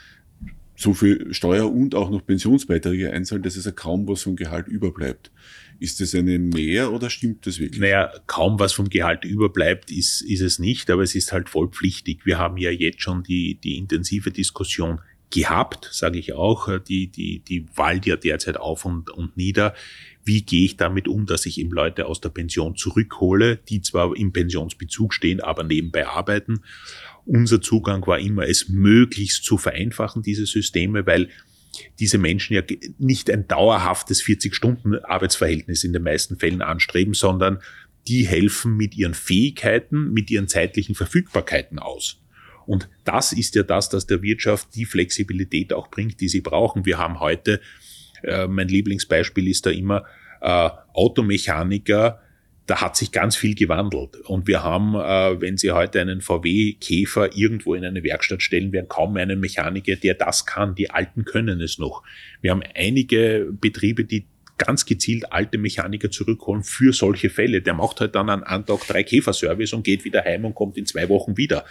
so 0.77 0.93
viel 0.93 1.33
Steuer 1.33 1.73
und 1.73 1.95
auch 1.95 2.11
noch 2.11 2.25
Pensionsbeiträge 2.25 3.13
einzahlen, 3.13 3.43
dass 3.43 3.57
es 3.57 3.65
ja 3.65 3.73
kaum 3.73 4.07
was 4.07 4.23
vom 4.23 4.37
Gehalt 4.37 4.69
überbleibt. 4.69 5.31
Ist 5.79 6.01
das 6.01 6.15
eine 6.15 6.39
Mehr 6.39 6.93
oder 6.93 7.11
stimmt 7.11 7.47
das 7.47 7.59
wirklich? 7.59 7.81
Naja, 7.81 8.13
kaum 8.27 8.59
was 8.59 8.73
vom 8.73 8.89
Gehalt 8.89 9.25
überbleibt, 9.25 9.91
ist, 9.91 10.23
ist 10.23 10.41
es 10.41 10.59
nicht, 10.59 10.91
aber 10.91 11.03
es 11.03 11.15
ist 11.15 11.33
halt 11.33 11.49
vollpflichtig. 11.49 12.25
Wir 12.25 12.39
haben 12.39 12.57
ja 12.57 12.71
jetzt 12.71 13.03
schon 13.03 13.23
die, 13.23 13.57
die 13.57 13.77
intensive 13.77 14.31
Diskussion 14.31 15.01
gehabt, 15.31 15.89
sage 15.93 16.19
ich 16.19 16.33
auch. 16.33 16.79
Die, 16.79 17.09
die, 17.09 17.41
die 17.41 17.67
wallt 17.75 18.07
ja 18.07 18.17
derzeit 18.17 18.57
auf 18.57 18.85
und, 18.85 19.11
und 19.11 19.37
nieder. 19.37 19.75
Wie 20.25 20.43
gehe 20.43 20.65
ich 20.65 20.77
damit 20.77 21.09
um, 21.09 21.27
dass 21.27 21.47
ich 21.47 21.61
eben 21.61 21.71
Leute 21.71 22.07
aus 22.07 22.21
der 22.21 22.31
Pension 22.31 22.77
zurückhole, 22.77 23.59
die 23.69 23.81
zwar 23.81 24.17
im 24.17 24.33
Pensionsbezug 24.33 25.15
stehen, 25.15 25.41
aber 25.41 25.63
nebenbei 25.63 26.07
arbeiten? 26.07 26.61
Unser 27.25 27.61
Zugang 27.61 28.07
war 28.07 28.19
immer, 28.19 28.49
es 28.49 28.69
möglichst 28.69 29.45
zu 29.45 29.59
vereinfachen, 29.59 30.23
diese 30.23 30.47
Systeme, 30.47 31.07
weil 31.07 31.29
diese 31.99 32.19
Menschen 32.19 32.55
ja 32.55 32.63
nicht 32.99 33.31
ein 33.31 33.49
dauerhaftes 33.49 34.23
40-Stunden-Arbeitsverhältnis 34.23 35.85
in 35.85 35.93
den 35.93 36.03
meisten 36.03 36.39
Fällen 36.39 36.63
anstreben, 36.63 37.15
sondern 37.15 37.61
die 38.09 38.27
helfen 38.27 38.77
mit 38.77 38.97
ihren 38.97 39.15
Fähigkeiten, 39.15 40.13
mit 40.13 40.31
ihren 40.31 40.49
zeitlichen 40.49 40.95
Verfügbarkeiten 40.95 41.79
aus. 41.79 42.21
Und 42.67 42.89
das 43.05 43.33
ist 43.33 43.55
ja 43.55 43.63
das, 43.63 43.89
dass 43.89 44.07
der 44.07 44.23
Wirtschaft 44.23 44.75
die 44.75 44.85
Flexibilität 44.85 45.73
auch 45.73 45.89
bringt, 45.89 46.21
die 46.21 46.29
sie 46.29 46.41
brauchen. 46.41 46.85
Wir 46.85 46.99
haben 46.99 47.21
heute, 47.21 47.61
äh, 48.23 48.47
mein 48.47 48.69
Lieblingsbeispiel 48.69 49.49
ist 49.49 49.67
da 49.67 49.71
immer, 49.71 50.05
äh, 50.41 50.71
Automechaniker, 50.93 52.21
da 52.67 52.81
hat 52.81 52.97
sich 52.97 53.13
ganz 53.13 53.37
viel 53.37 53.55
gewandelt. 53.55 54.17
Und 54.25 54.49
wir 54.49 54.63
haben, 54.63 54.95
äh, 54.95 55.41
wenn 55.41 55.57
Sie 55.57 55.71
heute 55.71 56.01
einen 56.01 56.21
VW-Käfer 56.21 57.37
irgendwo 57.37 57.75
in 57.75 57.85
eine 57.85 58.03
Werkstatt 58.03 58.43
stellen, 58.43 58.73
werden 58.73 58.89
kaum 58.89 59.15
mehr 59.15 59.23
einen 59.23 59.41
Mechaniker, 59.41 59.95
der 59.97 60.15
das 60.15 60.47
kann. 60.47 60.75
Die 60.75 60.91
Alten 60.91 61.25
können 61.25 61.61
es 61.61 61.79
noch. 61.79 62.03
Wir 62.41 62.51
haben 62.51 62.63
einige 62.75 63.49
Betriebe, 63.53 64.05
die 64.05 64.27
ganz 64.59 64.85
gezielt 64.85 65.33
alte 65.33 65.59
Mechaniker 65.59 66.11
zurückholen 66.11 66.65
für 66.65 66.93
solche 66.93 67.31
Fälle. 67.31 67.63
Der 67.63 67.75
macht 67.75 68.01
halt 68.01 68.15
dann 68.15 68.31
an 68.31 68.43
einem 68.43 68.67
Tag 68.67 68.87
drei 68.87 69.03
Käferservice 69.03 69.73
und 69.75 69.85
geht 69.85 70.05
wieder 70.05 70.25
heim 70.25 70.45
und 70.45 70.55
kommt 70.55 70.77
in 70.77 70.87
zwei 70.87 71.09
Wochen 71.09 71.37
wieder. 71.37 71.65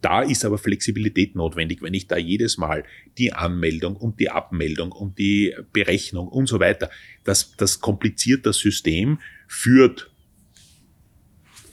Da 0.00 0.22
ist 0.22 0.44
aber 0.44 0.58
Flexibilität 0.58 1.36
notwendig, 1.36 1.80
wenn 1.80 1.94
ich 1.94 2.08
da 2.08 2.16
jedes 2.16 2.58
Mal 2.58 2.82
die 3.18 3.32
Anmeldung 3.32 3.94
und 3.94 4.18
die 4.18 4.30
Abmeldung 4.30 4.90
und 4.90 5.18
die 5.18 5.54
Berechnung 5.72 6.26
und 6.26 6.48
so 6.48 6.58
weiter, 6.58 6.90
das, 7.22 7.54
das 7.56 7.80
kompliziert 7.80 8.44
das 8.44 8.58
System, 8.58 9.20
führt 9.46 10.11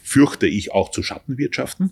fürchte 0.09 0.47
ich 0.47 0.71
auch 0.71 0.89
zu 0.89 1.03
Schattenwirtschaften, 1.03 1.91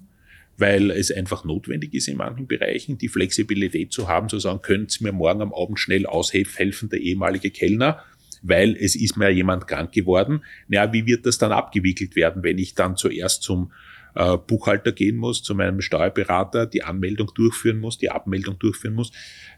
weil 0.57 0.89
es 0.89 1.11
einfach 1.11 1.45
notwendig 1.45 1.93
ist 1.93 2.07
in 2.07 2.17
manchen 2.17 2.47
Bereichen, 2.47 2.97
die 2.97 3.09
Flexibilität 3.09 3.93
zu 3.93 4.07
haben, 4.07 4.27
zu 4.27 4.39
sagen, 4.39 4.63
können 4.63 4.89
Sie 4.89 5.03
mir 5.03 5.11
morgen 5.11 5.43
am 5.43 5.53
Abend 5.53 5.79
schnell 5.79 6.07
aushelfen, 6.07 6.89
der 6.89 6.99
ehemalige 6.99 7.51
Kellner, 7.51 8.03
weil 8.41 8.75
es 8.75 8.95
ist 8.95 9.17
mir 9.17 9.29
jemand 9.29 9.67
krank 9.67 9.91
geworden. 9.91 10.41
Naja, 10.67 10.91
wie 10.93 11.05
wird 11.05 11.27
das 11.27 11.37
dann 11.37 11.51
abgewickelt 11.51 12.15
werden, 12.15 12.41
wenn 12.41 12.57
ich 12.57 12.73
dann 12.73 12.97
zuerst 12.97 13.43
zum 13.43 13.71
äh, 14.15 14.35
Buchhalter 14.35 14.93
gehen 14.93 15.17
muss, 15.17 15.43
zu 15.43 15.53
meinem 15.53 15.81
Steuerberater, 15.81 16.65
die 16.65 16.81
Anmeldung 16.81 17.31
durchführen 17.35 17.79
muss, 17.79 17.99
die 17.99 18.09
Abmeldung 18.09 18.57
durchführen 18.57 18.95
muss? 18.95 19.11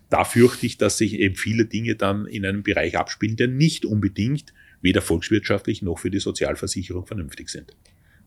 Da 0.10 0.26
fürchte 0.26 0.66
ich, 0.66 0.78
dass 0.78 0.98
sich 0.98 1.14
eben 1.14 1.36
viele 1.36 1.64
Dinge 1.64 1.96
dann 1.96 2.26
in 2.26 2.46
einem 2.46 2.64
Bereich 2.64 2.98
abspielen, 2.98 3.38
der 3.38 3.48
nicht 3.48 3.86
unbedingt 3.86 4.54
weder 4.82 5.02
volkswirtschaftlich 5.02 5.82
noch 5.82 6.00
für 6.00 6.12
die 6.12 6.20
Sozialversicherung 6.20 7.06
vernünftig 7.06 7.48
sind. 7.48 7.74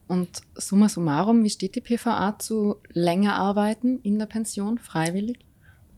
Und 0.07 0.43
summa 0.55 0.89
summarum, 0.89 1.45
wie 1.45 1.51
steht 1.51 1.75
die 1.75 1.81
PVA 1.81 2.39
zu 2.39 2.77
länger 2.93 3.35
arbeiten 3.35 4.01
in 4.03 4.19
der 4.19 4.27
Pension, 4.27 4.79
freiwillig? 4.79 5.39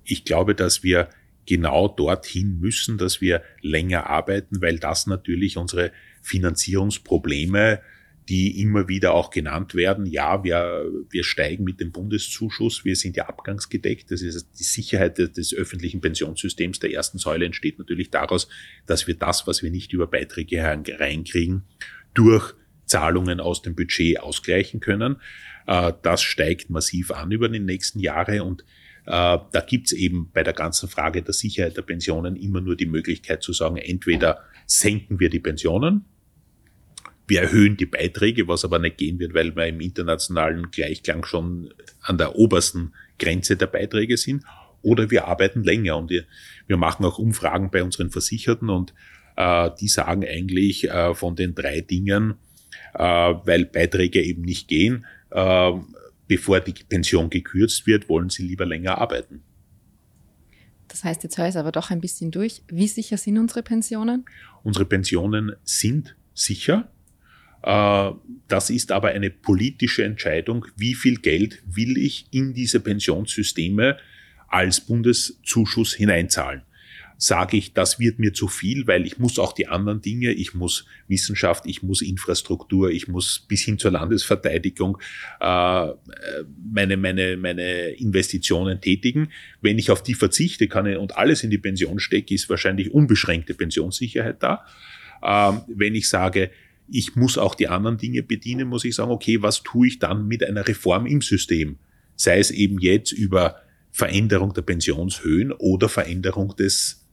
Ich 0.05 0.25
glaube, 0.25 0.55
dass 0.55 0.83
wir 0.83 1.09
genau 1.47 1.89
dorthin 1.89 2.59
müssen, 2.61 2.99
dass 2.99 3.21
wir 3.21 3.43
länger 3.61 4.09
arbeiten, 4.09 4.61
weil 4.61 4.79
das 4.79 5.07
natürlich 5.07 5.57
unsere 5.57 5.93
Finanzierungsprobleme, 6.23 7.81
die 8.29 8.61
immer 8.63 8.89
wieder 8.89 9.13
auch 9.13 9.31
genannt 9.31 9.75
werden, 9.75 10.07
ja, 10.07 10.43
wir, 10.45 10.91
wir 11.11 11.25
steigen 11.25 11.65
mit 11.65 11.81
dem 11.81 11.93
Bundeszuschuss, 11.93 12.85
wir 12.85 12.97
sind 12.97 13.17
ja 13.17 13.27
abgangsgedeckt, 13.27 14.11
das 14.11 14.23
ist 14.23 14.49
die 14.59 14.65
Sicherheit 14.65 15.19
des 15.19 15.53
öffentlichen 15.53 16.01
Pensionssystems 16.01 16.79
der 16.79 16.93
ersten 16.93 17.19
Säule 17.19 17.45
entsteht 17.45 17.79
natürlich 17.79 18.11
daraus, 18.11 18.49
dass 18.87 19.07
wir 19.07 19.15
das, 19.15 19.47
was 19.47 19.63
wir 19.63 19.71
nicht 19.71 19.93
über 19.93 20.07
Beiträge 20.07 20.63
reinkriegen, 20.63 21.65
durch 22.15 22.55
Zahlungen 22.87 23.41
aus 23.41 23.63
dem 23.63 23.75
Budget 23.75 24.21
ausgleichen 24.21 24.81
können. 24.81 25.17
Äh, 25.67 25.93
das 26.03 26.23
steigt 26.23 26.71
massiv 26.71 27.11
an 27.11 27.31
über 27.31 27.49
die 27.49 27.61
nächsten 27.61 28.01
Jahre 28.01 28.43
und 28.45 28.63
äh, 29.07 29.39
da 29.51 29.65
gibt's 29.67 29.93
eben 29.93 30.31
bei 30.33 30.43
der 30.43 30.55
ganzen 30.55 30.89
Frage 30.89 31.23
der 31.23 31.35
Sicherheit 31.35 31.77
der 31.77 31.83
Pensionen 31.83 32.37
immer 32.37 32.61
nur 32.61 32.77
die 32.77 32.87
Möglichkeit 32.87 33.43
zu 33.43 33.53
sagen, 33.53 33.77
entweder 33.77 34.41
senken 34.67 35.21
wir 35.21 35.29
die 35.29 35.41
Pensionen, 35.41 36.05
wir 37.27 37.43
erhöhen 37.43 37.77
die 37.77 37.87
Beiträge, 37.87 38.49
was 38.49 38.65
aber 38.65 38.79
nicht 38.79 38.99
gehen 38.99 39.19
wird, 39.19 39.33
weil 39.33 39.57
wir 39.57 39.67
im 39.67 39.81
internationalen 39.81 40.71
Gleichklang 40.71 41.25
schon 41.25 41.73
an 42.01 42.19
der 42.19 42.37
obersten 42.37 42.93
Grenze 43.19 43.57
der 43.57 43.67
Beiträge 43.67 44.17
sind, 44.17 44.45
oder 44.83 45.11
wir 45.11 45.27
arbeiten 45.27 45.63
länger 45.65 45.97
und 45.97 46.11
wir, 46.11 46.27
machen 46.77 47.07
auch 47.07 47.19
Umfragen 47.19 47.71
bei 47.71 47.83
unseren 47.83 48.11
Versicherten 48.11 48.69
und 48.69 48.93
äh, 49.37 49.71
die 49.81 49.89
sagen 49.89 50.25
eigentlich 50.25 50.89
von 51.15 51.35
den 51.35 51.55
drei 51.55 51.81
Dingen, 51.81 52.35
weil 52.99 53.65
Beiträge 53.67 54.23
eben 54.23 54.43
nicht 54.43 54.69
gehen. 54.69 55.05
Äh, 55.31 55.73
bevor 56.27 56.61
die 56.61 56.73
Pension 56.73 57.31
gekürzt 57.31 57.87
wird, 57.87 58.09
wollen 58.09 58.31
sie 58.31 58.45
lieber 58.45 58.67
länger 58.67 58.99
arbeiten. 58.99 59.43
Das 60.89 61.05
heißt, 61.05 61.23
jetzt 61.25 61.39
höre 61.39 61.47
ich 61.47 61.51
es 61.51 61.57
aber 61.57 61.73
doch 61.73 61.91
ein 61.91 62.01
bisschen 62.01 62.31
durch. 62.31 62.63
Wie 62.69 62.87
sicher 62.87 63.17
sind 63.17 63.39
unsere 63.39 63.63
Pensionen? 63.63 64.25
Unsere 64.63 64.85
Pensionen 64.85 65.53
sind 65.65 66.17
sicher. 66.35 66.89
Äh, 67.63 68.11
das 68.49 68.71
ist 68.71 68.93
aber 68.93 69.09
eine 69.09 69.31
politische 69.31 70.05
Entscheidung, 70.05 70.67
wie 70.77 70.95
viel 70.95 71.17
Geld 71.17 71.63
will 71.67 71.99
ich 71.99 72.27
in 72.31 72.55
diese 72.55 72.81
Pensionssysteme 72.81 73.99
als 74.49 74.81
Bundeszuschuss 74.81 75.95
hineinzahlen 75.95 76.63
sage 77.17 77.57
ich, 77.57 77.73
das 77.73 77.99
wird 77.99 78.19
mir 78.19 78.33
zu 78.33 78.49
viel, 78.49 78.87
weil 78.87 79.07
ich 79.07 79.19
muss 79.19 79.39
auch 79.39 79.53
die 79.53 79.67
anderen 79.67 80.01
Dinge, 80.01 80.33
ich 80.33 80.55
muss 80.55 80.87
Wissenschaft, 81.09 81.65
ich 81.67 81.83
muss 81.83 82.03
Infrastruktur, 82.03 82.91
ich 82.91 83.09
muss 83.09 83.45
bis 83.49 83.63
hin 83.63 83.79
zur 83.79 83.93
Landesverteidigung 83.93 84.99
äh, 85.41 85.89
meine, 86.73 86.97
meine, 86.97 87.37
meine 87.37 87.91
Investitionen 87.91 88.81
tätigen. 88.81 89.29
Wenn 89.61 89.79
ich 89.79 89.91
auf 89.91 90.03
die 90.03 90.15
verzichte 90.15 90.69
kann 90.69 90.97
und 90.97 91.17
alles 91.17 91.43
in 91.45 91.51
die 91.51 91.59
Pension 91.59 91.99
stecke, 91.99 92.35
ist 92.35 92.49
wahrscheinlich 92.51 92.93
unbeschränkte 92.93 93.55
Pensionssicherheit 93.55 94.43
da. 94.43 94.65
Ähm, 95.23 95.63
wenn 95.69 95.95
ich 95.95 96.09
sage, 96.09 96.51
ich 96.89 97.17
muss 97.17 97.39
auch 97.39 97.55
die 97.55 97.69
anderen 97.69 97.97
Dinge 97.97 98.23
bedienen, 98.23 98.69
muss 98.69 98.85
ich 98.85 98.95
sagen, 98.95 99.11
okay, 99.11 99.41
was 99.41 99.63
tue 99.63 99.87
ich 99.87 99.99
dann 99.99 100.27
mit 100.27 100.45
einer 100.45 100.67
Reform 100.67 101.07
im 101.07 101.23
System? 101.23 101.79
Sei 102.17 102.39
es 102.39 102.51
eben 102.51 102.79
jetzt 102.79 103.13
über 103.13 103.57
Veränderung 103.91 104.53
der 104.53 104.63
Pensionshöhen 104.63 105.53
oder 105.53 105.89
Veränderung 105.89 106.55
des 106.57 107.04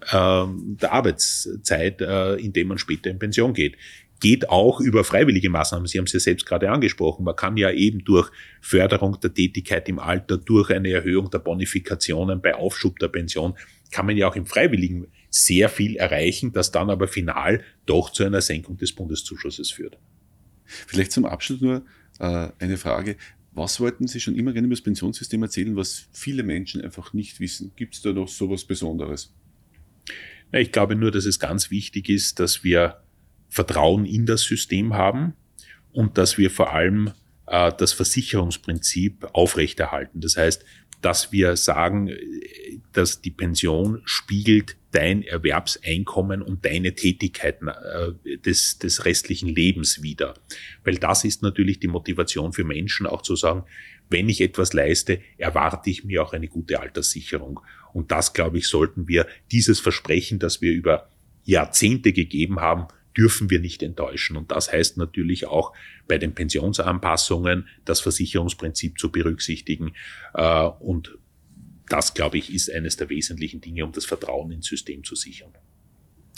der 0.00 0.92
Arbeitszeit, 0.92 2.00
äh, 2.00 2.34
indem 2.36 2.68
man 2.68 2.78
später 2.78 3.10
in 3.10 3.18
Pension 3.18 3.52
geht. 3.52 3.76
Geht 4.20 4.48
auch 4.48 4.80
über 4.80 5.04
freiwillige 5.04 5.48
Maßnahmen. 5.50 5.86
Sie 5.86 5.98
haben 5.98 6.06
es 6.06 6.12
ja 6.12 6.20
selbst 6.20 6.44
gerade 6.44 6.70
angesprochen. 6.70 7.24
Man 7.24 7.36
kann 7.36 7.56
ja 7.56 7.70
eben 7.70 8.04
durch 8.04 8.30
Förderung 8.60 9.18
der 9.20 9.32
Tätigkeit 9.32 9.88
im 9.88 9.98
Alter, 9.98 10.38
durch 10.38 10.70
eine 10.70 10.90
Erhöhung 10.90 11.30
der 11.30 11.38
Bonifikationen 11.38 12.40
bei 12.40 12.54
Aufschub 12.54 12.98
der 12.98 13.08
Pension, 13.08 13.54
kann 13.90 14.06
man 14.06 14.16
ja 14.16 14.28
auch 14.28 14.36
im 14.36 14.46
Freiwilligen 14.46 15.06
sehr 15.30 15.68
viel 15.68 15.96
erreichen, 15.96 16.52
das 16.52 16.72
dann 16.72 16.90
aber 16.90 17.06
final 17.06 17.62
doch 17.86 18.10
zu 18.10 18.24
einer 18.24 18.40
Senkung 18.40 18.76
des 18.76 18.92
Bundeszuschusses 18.92 19.70
führt. 19.70 19.98
Vielleicht 20.64 21.12
zum 21.12 21.24
Abschluss 21.24 21.60
nur 21.60 21.84
äh, 22.18 22.48
eine 22.58 22.76
Frage. 22.76 23.16
Was 23.52 23.80
wollten 23.80 24.06
Sie 24.06 24.20
schon 24.20 24.36
immer 24.36 24.52
gerne 24.52 24.66
über 24.66 24.74
das 24.76 24.82
Pensionssystem 24.82 25.42
erzählen, 25.42 25.74
was 25.74 26.08
viele 26.12 26.42
Menschen 26.42 26.80
einfach 26.80 27.12
nicht 27.12 27.40
wissen? 27.40 27.72
Gibt 27.76 27.94
es 27.94 28.02
da 28.02 28.12
noch 28.12 28.28
sowas 28.28 28.64
Besonderes? 28.64 29.34
Ich 30.52 30.72
glaube 30.72 30.94
nur, 30.94 31.10
dass 31.10 31.24
es 31.24 31.38
ganz 31.38 31.70
wichtig 31.70 32.08
ist, 32.08 32.40
dass 32.40 32.64
wir 32.64 33.02
Vertrauen 33.48 34.04
in 34.04 34.26
das 34.26 34.42
System 34.42 34.94
haben 34.94 35.34
und 35.92 36.18
dass 36.18 36.38
wir 36.38 36.50
vor 36.50 36.72
allem 36.72 37.12
äh, 37.46 37.72
das 37.76 37.92
Versicherungsprinzip 37.92 39.28
aufrechterhalten. 39.32 40.20
Das 40.20 40.36
heißt, 40.36 40.64
dass 41.00 41.32
wir 41.32 41.56
sagen, 41.56 42.10
dass 42.92 43.20
die 43.20 43.30
Pension 43.30 44.02
spiegelt 44.04 44.76
dein 44.90 45.22
Erwerbseinkommen 45.22 46.42
und 46.42 46.64
deine 46.64 46.94
Tätigkeiten 46.94 47.68
äh, 47.68 48.38
des, 48.38 48.78
des 48.78 49.04
restlichen 49.04 49.48
Lebens 49.48 50.02
wieder. 50.02 50.34
Weil 50.82 50.96
das 50.96 51.24
ist 51.24 51.42
natürlich 51.42 51.78
die 51.78 51.88
Motivation 51.88 52.52
für 52.52 52.64
Menschen 52.64 53.06
auch 53.06 53.22
zu 53.22 53.36
sagen, 53.36 53.64
wenn 54.10 54.28
ich 54.28 54.40
etwas 54.40 54.72
leiste, 54.72 55.20
erwarte 55.36 55.90
ich 55.90 56.04
mir 56.04 56.22
auch 56.22 56.32
eine 56.32 56.48
gute 56.48 56.80
Alterssicherung. 56.80 57.60
Und 57.92 58.10
das, 58.10 58.32
glaube 58.32 58.58
ich, 58.58 58.68
sollten 58.68 59.08
wir, 59.08 59.26
dieses 59.50 59.80
Versprechen, 59.80 60.38
das 60.38 60.60
wir 60.60 60.72
über 60.72 61.08
Jahrzehnte 61.44 62.12
gegeben 62.12 62.60
haben, 62.60 62.88
dürfen 63.16 63.50
wir 63.50 63.58
nicht 63.58 63.82
enttäuschen. 63.82 64.36
Und 64.36 64.52
das 64.52 64.72
heißt 64.72 64.96
natürlich 64.96 65.46
auch 65.46 65.72
bei 66.06 66.18
den 66.18 66.34
Pensionsanpassungen 66.34 67.66
das 67.84 68.00
Versicherungsprinzip 68.00 68.98
zu 68.98 69.10
berücksichtigen. 69.10 69.94
Äh, 70.34 70.64
und 70.78 71.18
das, 71.88 72.14
glaube 72.14 72.38
ich, 72.38 72.54
ist 72.54 72.70
eines 72.70 72.96
der 72.96 73.08
wesentlichen 73.08 73.60
Dinge, 73.60 73.84
um 73.84 73.92
das 73.92 74.04
Vertrauen 74.04 74.52
ins 74.52 74.66
System 74.66 75.04
zu 75.04 75.16
sichern. 75.16 75.52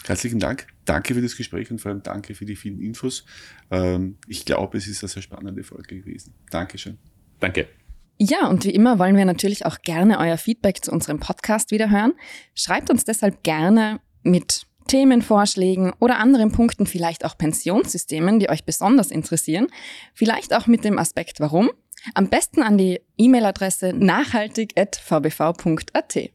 Herzlichen 0.07 0.39
Dank. 0.39 0.67
Danke 0.87 1.15
für 1.15 1.21
das 1.21 1.37
Gespräch 1.37 1.71
und 1.71 1.81
vor 1.81 1.91
allem 1.91 2.03
danke 2.03 2.35
für 2.35 2.47
die 2.47 2.57
vielen 2.57 2.81
Infos. 2.81 3.27
Ähm, 3.71 4.17
ich 4.27 4.45
glaube, 4.45 4.79
es 4.79 4.87
ist 4.87 5.03
eine 5.03 5.09
sehr 5.09 5.23
spannende 5.23 5.63
Folge 5.63 6.01
gewesen. 6.01 6.33
Dankeschön. 6.51 6.99
Danke. 7.39 7.80
Ja, 8.23 8.49
und 8.49 8.67
wie 8.67 8.71
immer 8.71 8.99
wollen 8.99 9.17
wir 9.17 9.25
natürlich 9.25 9.65
auch 9.65 9.81
gerne 9.81 10.19
euer 10.19 10.37
Feedback 10.37 10.85
zu 10.85 10.93
unserem 10.93 11.21
Podcast 11.21 11.71
wieder 11.71 11.89
hören. 11.89 12.13
Schreibt 12.55 12.91
uns 12.91 13.05
deshalb 13.05 13.43
gerne 13.43 13.99
mit 14.23 14.67
Themenvorschlägen 14.89 15.95
oder 16.01 16.19
anderen 16.19 16.53
Punkten, 16.53 16.85
vielleicht 16.85 17.25
auch 17.25 17.39
Pensionssystemen, 17.39 18.39
die 18.39 18.51
euch 18.51 18.67
besonders 18.67 19.11
interessieren. 19.11 19.69
Vielleicht 20.13 20.55
auch 20.55 20.67
mit 20.67 20.85
dem 20.85 20.99
Aspekt 20.99 21.41
warum. 21.41 21.71
Am 22.13 22.29
besten 22.29 22.63
an 22.63 22.77
die 22.77 23.01
E-Mail-Adresse 23.17 23.95
nachhaltig.vbv.at. 23.95 26.31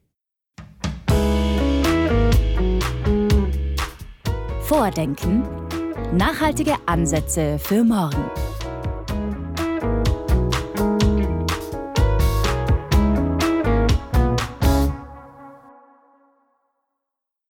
Vordenken. 4.62 5.44
Nachhaltige 6.12 6.74
Ansätze 6.86 7.60
für 7.60 7.84
morgen. 7.84 8.28